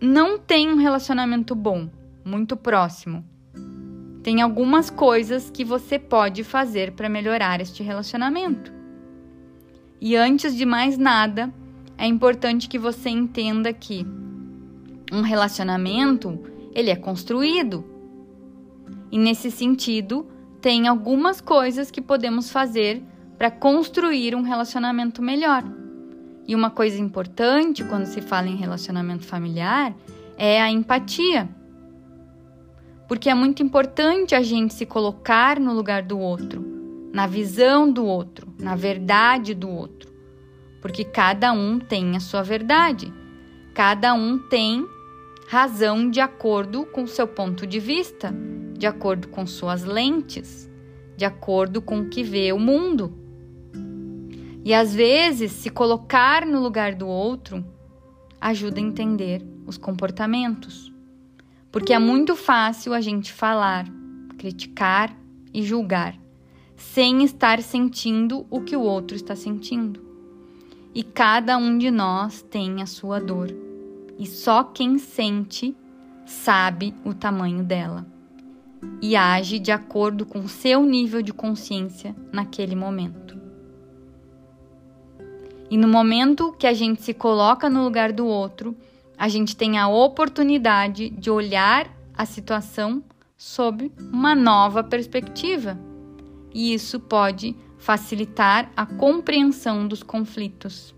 não 0.00 0.36
tem 0.36 0.68
um 0.68 0.76
relacionamento 0.76 1.54
bom, 1.54 1.88
muito 2.24 2.56
próximo, 2.56 3.24
tem 4.22 4.40
algumas 4.40 4.88
coisas 4.88 5.50
que 5.50 5.64
você 5.64 5.98
pode 5.98 6.42
fazer 6.42 6.92
para 6.92 7.08
melhorar 7.08 7.60
este 7.60 7.82
relacionamento. 7.82 8.72
E 10.00 10.16
antes 10.16 10.56
de 10.56 10.64
mais 10.64 10.96
nada, 10.96 11.52
é 11.98 12.06
importante 12.06 12.68
que 12.68 12.78
você 12.78 13.10
entenda 13.10 13.72
que 13.72 14.06
um 15.12 15.20
relacionamento 15.20 16.40
ele 16.74 16.90
é 16.90 16.96
construído. 16.96 17.84
E 19.12 19.18
nesse 19.18 19.50
sentido, 19.50 20.26
tem 20.60 20.88
algumas 20.88 21.40
coisas 21.40 21.90
que 21.90 22.00
podemos 22.00 22.50
fazer 22.50 23.02
para 23.36 23.50
construir 23.50 24.34
um 24.34 24.42
relacionamento 24.42 25.20
melhor. 25.20 25.62
E 26.48 26.54
uma 26.54 26.70
coisa 26.70 27.00
importante 27.00 27.84
quando 27.84 28.06
se 28.06 28.20
fala 28.20 28.48
em 28.48 28.56
relacionamento 28.56 29.24
familiar 29.24 29.94
é 30.36 30.60
a 30.60 30.70
empatia. 30.70 31.48
Porque 33.08 33.28
é 33.28 33.34
muito 33.34 33.62
importante 33.62 34.34
a 34.34 34.42
gente 34.42 34.74
se 34.74 34.86
colocar 34.86 35.60
no 35.60 35.74
lugar 35.74 36.02
do 36.02 36.18
outro, 36.18 36.64
na 37.12 37.26
visão 37.26 37.90
do 37.90 38.04
outro, 38.04 38.48
na 38.58 38.74
verdade 38.74 39.54
do 39.54 39.68
outro. 39.68 40.12
Porque 40.80 41.04
cada 41.04 41.52
um 41.52 41.78
tem 41.78 42.16
a 42.16 42.20
sua 42.20 42.42
verdade, 42.42 43.12
cada 43.74 44.14
um 44.14 44.38
tem 44.38 44.86
razão 45.48 46.08
de 46.10 46.20
acordo 46.20 46.86
com 46.86 47.06
seu 47.06 47.28
ponto 47.28 47.66
de 47.66 47.78
vista, 47.78 48.34
de 48.76 48.86
acordo 48.86 49.28
com 49.28 49.46
suas 49.46 49.84
lentes, 49.84 50.70
de 51.16 51.24
acordo 51.24 51.82
com 51.82 52.00
o 52.00 52.08
que 52.08 52.22
vê 52.22 52.52
o 52.52 52.58
mundo. 52.58 53.12
E 54.64 54.72
às 54.72 54.94
vezes, 54.94 55.52
se 55.52 55.68
colocar 55.68 56.46
no 56.46 56.60
lugar 56.60 56.94
do 56.94 57.06
outro 57.06 57.64
ajuda 58.40 58.80
a 58.80 58.82
entender 58.82 59.42
os 59.66 59.76
comportamentos. 59.76 60.93
Porque 61.74 61.92
é 61.92 61.98
muito 61.98 62.36
fácil 62.36 62.94
a 62.94 63.00
gente 63.00 63.32
falar, 63.32 63.84
criticar 64.38 65.12
e 65.52 65.60
julgar, 65.60 66.16
sem 66.76 67.24
estar 67.24 67.60
sentindo 67.60 68.46
o 68.48 68.60
que 68.60 68.76
o 68.76 68.80
outro 68.80 69.16
está 69.16 69.34
sentindo. 69.34 70.00
E 70.94 71.02
cada 71.02 71.58
um 71.58 71.76
de 71.76 71.90
nós 71.90 72.42
tem 72.42 72.80
a 72.80 72.86
sua 72.86 73.18
dor 73.18 73.52
e 74.16 74.24
só 74.24 74.62
quem 74.62 74.98
sente 74.98 75.76
sabe 76.24 76.94
o 77.04 77.12
tamanho 77.12 77.64
dela 77.64 78.06
e 79.02 79.16
age 79.16 79.58
de 79.58 79.72
acordo 79.72 80.24
com 80.24 80.46
seu 80.46 80.84
nível 80.84 81.22
de 81.22 81.32
consciência 81.32 82.14
naquele 82.32 82.76
momento. 82.76 83.36
E 85.68 85.76
no 85.76 85.88
momento 85.88 86.52
que 86.52 86.68
a 86.68 86.72
gente 86.72 87.02
se 87.02 87.12
coloca 87.12 87.68
no 87.68 87.82
lugar 87.82 88.12
do 88.12 88.24
outro, 88.28 88.76
a 89.16 89.28
gente 89.28 89.56
tem 89.56 89.78
a 89.78 89.88
oportunidade 89.88 91.10
de 91.10 91.30
olhar 91.30 91.88
a 92.16 92.24
situação 92.24 93.02
sob 93.36 93.92
uma 94.12 94.34
nova 94.34 94.82
perspectiva. 94.82 95.78
E 96.52 96.72
isso 96.72 97.00
pode 97.00 97.56
facilitar 97.78 98.70
a 98.76 98.86
compreensão 98.86 99.86
dos 99.86 100.02
conflitos. 100.02 100.94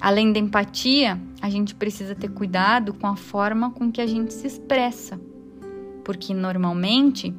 Além 0.00 0.32
da 0.32 0.38
empatia, 0.38 1.20
a 1.42 1.50
gente 1.50 1.74
precisa 1.74 2.14
ter 2.14 2.30
cuidado 2.30 2.94
com 2.94 3.06
a 3.06 3.16
forma 3.16 3.70
com 3.70 3.92
que 3.92 4.00
a 4.00 4.06
gente 4.06 4.32
se 4.32 4.46
expressa, 4.46 5.20
porque 6.04 6.32
normalmente 6.32 7.34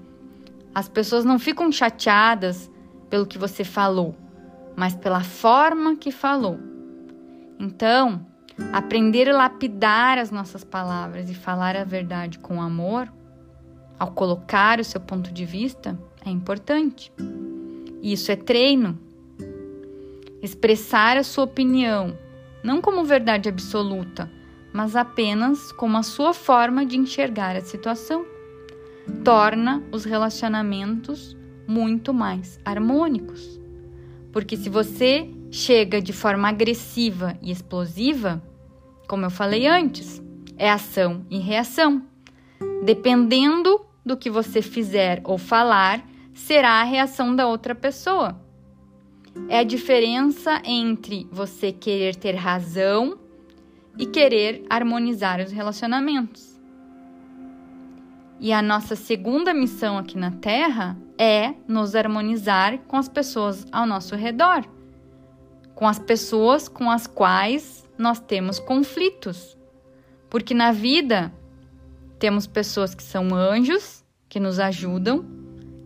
as 0.73 0.87
pessoas 0.87 1.25
não 1.25 1.39
ficam 1.39 1.71
chateadas 1.71 2.69
pelo 3.09 3.25
que 3.25 3.37
você 3.37 3.63
falou, 3.63 4.15
mas 4.75 4.95
pela 4.95 5.21
forma 5.21 5.95
que 5.95 6.11
falou. 6.11 6.59
Então, 7.59 8.25
aprender 8.71 9.29
a 9.29 9.37
lapidar 9.37 10.17
as 10.17 10.31
nossas 10.31 10.63
palavras 10.63 11.29
e 11.29 11.33
falar 11.33 11.75
a 11.75 11.83
verdade 11.83 12.39
com 12.39 12.61
amor, 12.61 13.11
ao 13.97 14.11
colocar 14.11 14.79
o 14.79 14.83
seu 14.83 14.99
ponto 14.99 15.31
de 15.31 15.45
vista, 15.45 15.97
é 16.25 16.29
importante. 16.29 17.11
Isso 18.01 18.31
é 18.31 18.35
treino. 18.35 18.97
Expressar 20.41 21.17
a 21.17 21.23
sua 21.23 21.43
opinião 21.43 22.17
não 22.63 22.81
como 22.81 23.03
verdade 23.03 23.49
absoluta, 23.49 24.31
mas 24.73 24.95
apenas 24.95 25.71
como 25.71 25.97
a 25.97 26.03
sua 26.03 26.33
forma 26.33 26.85
de 26.85 26.97
enxergar 26.97 27.55
a 27.55 27.61
situação. 27.61 28.25
Torna 29.23 29.83
os 29.91 30.05
relacionamentos 30.05 31.35
muito 31.67 32.13
mais 32.13 32.59
harmônicos. 32.63 33.59
Porque 34.31 34.55
se 34.55 34.69
você 34.69 35.29
chega 35.51 36.01
de 36.01 36.13
forma 36.13 36.47
agressiva 36.49 37.37
e 37.41 37.51
explosiva, 37.51 38.41
como 39.07 39.25
eu 39.25 39.29
falei 39.29 39.67
antes, 39.67 40.21
é 40.57 40.71
ação 40.71 41.25
e 41.29 41.37
reação. 41.37 42.01
Dependendo 42.83 43.85
do 44.03 44.17
que 44.17 44.29
você 44.29 44.61
fizer 44.61 45.21
ou 45.23 45.37
falar, 45.37 46.03
será 46.33 46.81
a 46.81 46.83
reação 46.83 47.35
da 47.35 47.47
outra 47.47 47.75
pessoa 47.75 48.39
é 49.47 49.59
a 49.59 49.63
diferença 49.63 50.61
entre 50.65 51.27
você 51.31 51.71
querer 51.71 52.15
ter 52.15 52.35
razão 52.35 53.17
e 53.97 54.05
querer 54.05 54.65
harmonizar 54.69 55.39
os 55.39 55.51
relacionamentos. 55.51 56.59
E 58.39 58.51
a 58.51 58.61
nossa 58.61 58.95
segunda 58.95 59.53
missão 59.53 59.97
aqui 59.97 60.17
na 60.17 60.31
Terra 60.31 60.97
é 61.17 61.53
nos 61.67 61.95
harmonizar 61.95 62.79
com 62.87 62.97
as 62.97 63.07
pessoas 63.07 63.65
ao 63.71 63.85
nosso 63.85 64.15
redor, 64.15 64.65
com 65.81 65.87
as 65.87 65.97
pessoas 65.97 66.67
com 66.67 66.91
as 66.91 67.07
quais 67.07 67.89
nós 67.97 68.19
temos 68.19 68.59
conflitos. 68.59 69.57
Porque 70.29 70.53
na 70.53 70.71
vida 70.71 71.33
temos 72.19 72.45
pessoas 72.45 72.93
que 72.93 73.01
são 73.01 73.33
anjos, 73.33 74.05
que 74.29 74.39
nos 74.39 74.59
ajudam, 74.59 75.25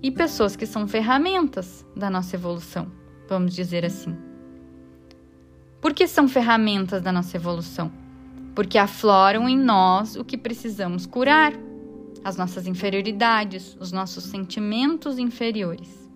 e 0.03 0.11
pessoas 0.11 0.57
que 0.57 0.65
são 0.65 0.85
ferramentas 0.85 1.85
da 1.95 2.09
nossa 2.09 2.35
evolução, 2.35 2.91
vamos 3.29 3.55
dizer 3.55 3.85
assim. 3.85 4.13
Por 5.79 5.93
que 5.93 6.09
são 6.09 6.27
ferramentas 6.27 7.01
da 7.01 7.13
nossa 7.13 7.37
evolução? 7.37 7.89
Porque 8.53 8.77
afloram 8.77 9.47
em 9.47 9.57
nós 9.57 10.17
o 10.17 10.25
que 10.25 10.37
precisamos 10.37 11.05
curar 11.05 11.53
as 12.21 12.35
nossas 12.35 12.67
inferioridades, 12.67 13.77
os 13.79 13.93
nossos 13.93 14.25
sentimentos 14.25 15.17
inferiores. 15.17 16.11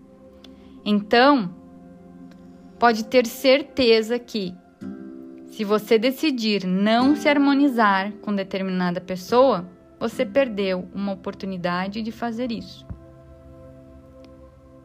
Então, 0.83 1.58
pode 2.79 3.03
ter 3.05 3.25
certeza 3.27 4.17
que, 4.17 4.55
se 5.47 5.65
você 5.65 5.99
decidir 5.99 6.65
não 6.65 7.15
se 7.15 7.27
harmonizar 7.27 8.13
com 8.21 8.33
determinada 8.33 9.01
pessoa, 9.01 9.69
você 9.99 10.25
perdeu 10.25 10.87
uma 10.95 11.11
oportunidade 11.11 12.01
de 12.01 12.11
fazer 12.11 12.51
isso. 12.51 12.87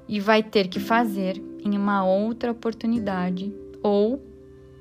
E 0.09 0.19
vai 0.19 0.43
ter 0.43 0.67
que 0.67 0.81
fazer 0.81 1.41
em 1.65 1.79
uma 1.79 2.05
outra 2.05 2.51
oportunidade 2.51 3.55
ou 3.83 4.21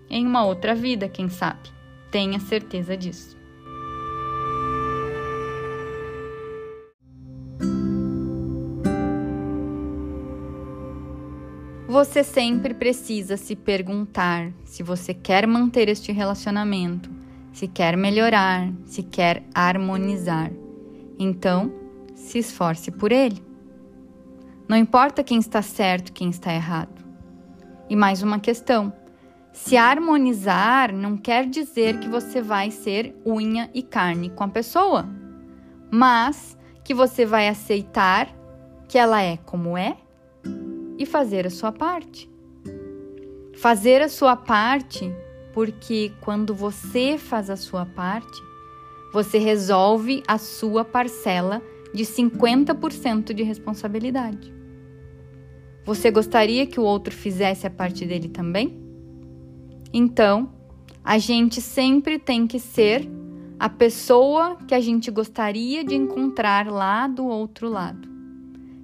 em 0.10 0.26
uma 0.26 0.44
outra 0.44 0.74
vida, 0.74 1.08
quem 1.08 1.30
sabe. 1.30 1.70
Tenha 2.12 2.40
certeza 2.40 2.98
disso. 2.98 3.43
Você 11.94 12.24
sempre 12.24 12.74
precisa 12.74 13.38
se 13.38 13.56
perguntar 13.56 14.52
se 14.66 14.82
você 14.82 15.14
quer 15.14 15.46
manter 15.46 15.88
este 15.88 16.12
relacionamento, 16.12 17.08
se 17.52 17.68
quer 17.68 17.96
melhorar, 17.96 18.68
se 18.84 19.04
quer 19.04 19.44
harmonizar. 19.54 20.52
Então, 21.20 21.72
se 22.16 22.40
esforce 22.40 22.90
por 22.90 23.12
ele. 23.12 23.46
Não 24.68 24.76
importa 24.76 25.24
quem 25.24 25.38
está 25.38 25.62
certo, 25.62 26.12
quem 26.12 26.32
está 26.32 26.52
errado. 26.52 27.06
E 27.88 27.96
mais 27.96 28.24
uma 28.24 28.40
questão: 28.40 28.92
se 29.52 29.78
harmonizar 29.78 30.92
não 30.92 31.16
quer 31.16 31.46
dizer 31.46 32.00
que 32.00 32.10
você 32.10 32.42
vai 32.42 32.72
ser 32.72 33.16
unha 33.24 33.70
e 33.72 33.84
carne 33.84 34.32
com 34.32 34.44
a 34.44 34.50
pessoa, 34.50 35.08
mas 35.92 36.58
que 36.84 36.96
você 36.96 37.24
vai 37.24 37.48
aceitar 37.48 38.30
que 38.88 38.98
ela 38.98 39.22
é 39.22 39.38
como 39.38 39.78
é 39.78 39.96
e 40.98 41.06
fazer 41.06 41.48
a 41.48 41.50
sua 41.50 41.72
parte. 41.72 42.30
Fazer 43.56 44.02
a 44.02 44.10
sua 44.10 44.36
parte, 44.36 45.12
porque 45.54 46.12
quando 46.22 46.54
você 46.54 47.18
faz 47.18 47.50
a 47.50 47.56
sua 47.56 47.86
parte, 47.86 48.42
você 49.14 49.38
resolve 49.38 50.24
a 50.28 50.38
sua 50.38 50.84
parcela 50.84 51.62
de 51.94 52.04
50% 52.04 53.34
de 53.34 53.44
responsabilidade. 53.44 54.52
Você 55.86 56.10
gostaria 56.10 56.66
que 56.66 56.80
o 56.80 56.84
outro 56.84 57.14
fizesse 57.14 57.68
a 57.68 57.70
parte 57.70 58.06
dele 58.06 58.30
também? 58.30 58.82
Então, 59.94 60.52
a 61.04 61.18
gente 61.18 61.62
sempre 61.62 62.18
tem 62.18 62.48
que 62.48 62.60
ser 62.60 63.08
a 63.60 63.70
pessoa 63.70 64.58
que 64.68 64.74
a 64.74 64.80
gente 64.80 65.12
gostaria 65.12 65.84
de 65.84 65.96
encontrar 65.96 66.68
lá 66.68 67.08
do 67.08 67.26
outro 67.26 67.70
lado. 67.70 68.13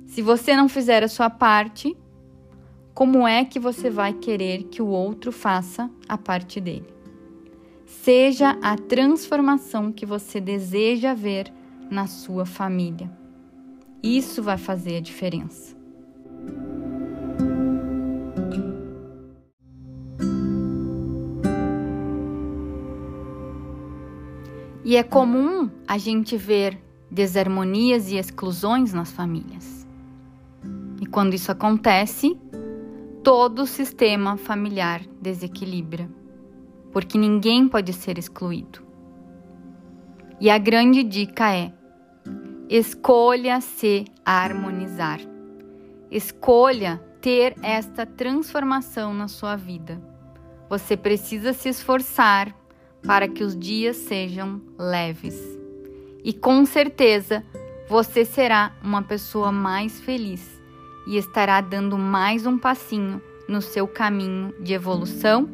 Se 0.10 0.24
você 0.24 0.56
não 0.56 0.68
fizer 0.68 1.04
a 1.04 1.08
sua 1.08 1.30
parte, 1.30 1.96
como 2.96 3.28
é 3.28 3.46
que 3.46 3.60
você 3.60 3.92
vai 3.92 4.12
querer 4.12 4.64
que 4.64 4.82
o 4.82 4.88
outro 4.88 5.32
faça 5.32 5.88
a 6.08 6.18
parte 6.18 6.60
dele? 6.60 6.92
Seja 7.86 8.58
a 8.60 8.76
transformação 8.76 9.92
que 9.92 10.08
você 10.08 10.42
deseja 10.42 11.14
ver 11.14 11.54
na 11.92 12.08
sua 12.08 12.44
família. 12.44 13.10
Isso 14.02 14.42
vai 14.42 14.58
fazer 14.58 14.98
a 14.98 15.00
diferença. 15.00 15.78
E 24.84 24.96
é 24.96 25.04
comum 25.04 25.70
a 25.88 26.00
gente 26.00 26.36
ver 26.36 26.82
desarmonias 27.12 28.12
e 28.12 28.18
exclusões 28.18 28.92
nas 28.92 29.12
famílias. 29.12 29.79
Quando 31.12 31.34
isso 31.34 31.52
acontece, 31.52 32.40
todo 33.24 33.64
o 33.64 33.68
sistema 33.68 34.38
familiar 34.38 35.02
desequilibra, 35.20 36.08
porque 36.92 37.18
ninguém 37.18 37.68
pode 37.68 37.94
ser 37.94 38.20
excluído. 38.20 38.86
E 40.40 40.52
a 40.52 40.58
grande 40.60 41.04
dica 41.04 41.52
é: 41.52 41.74
escolha 42.70 43.60
se 43.60 44.06
harmonizar. 44.24 45.20
Escolha 46.12 47.04
ter 47.20 47.56
esta 47.64 48.06
transformação 48.06 49.12
na 49.14 49.28
sua 49.28 49.56
vida. 49.56 50.00
Você 50.70 50.96
precisa 50.96 51.54
se 51.54 51.70
esforçar 51.70 52.56
para 53.04 53.28
que 53.28 53.44
os 53.44 53.58
dias 53.58 53.98
sejam 53.98 54.62
leves. 54.78 55.42
E 56.24 56.34
com 56.34 56.66
certeza 56.66 57.44
você 57.88 58.24
será 58.24 58.74
uma 58.84 59.02
pessoa 59.02 59.52
mais 59.52 60.00
feliz 60.00 60.59
e 61.10 61.18
estará 61.18 61.60
dando 61.60 61.98
mais 61.98 62.46
um 62.46 62.56
passinho 62.56 63.20
no 63.48 63.64
seu 63.64 63.88
caminho 63.88 64.54
de 64.60 64.76
evolução 64.76 65.50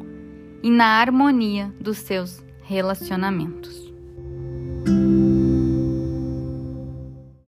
e 0.62 0.70
na 0.70 1.00
harmonia 1.00 1.72
dos 1.80 1.96
seus 1.96 2.44
relacionamentos. 2.60 3.90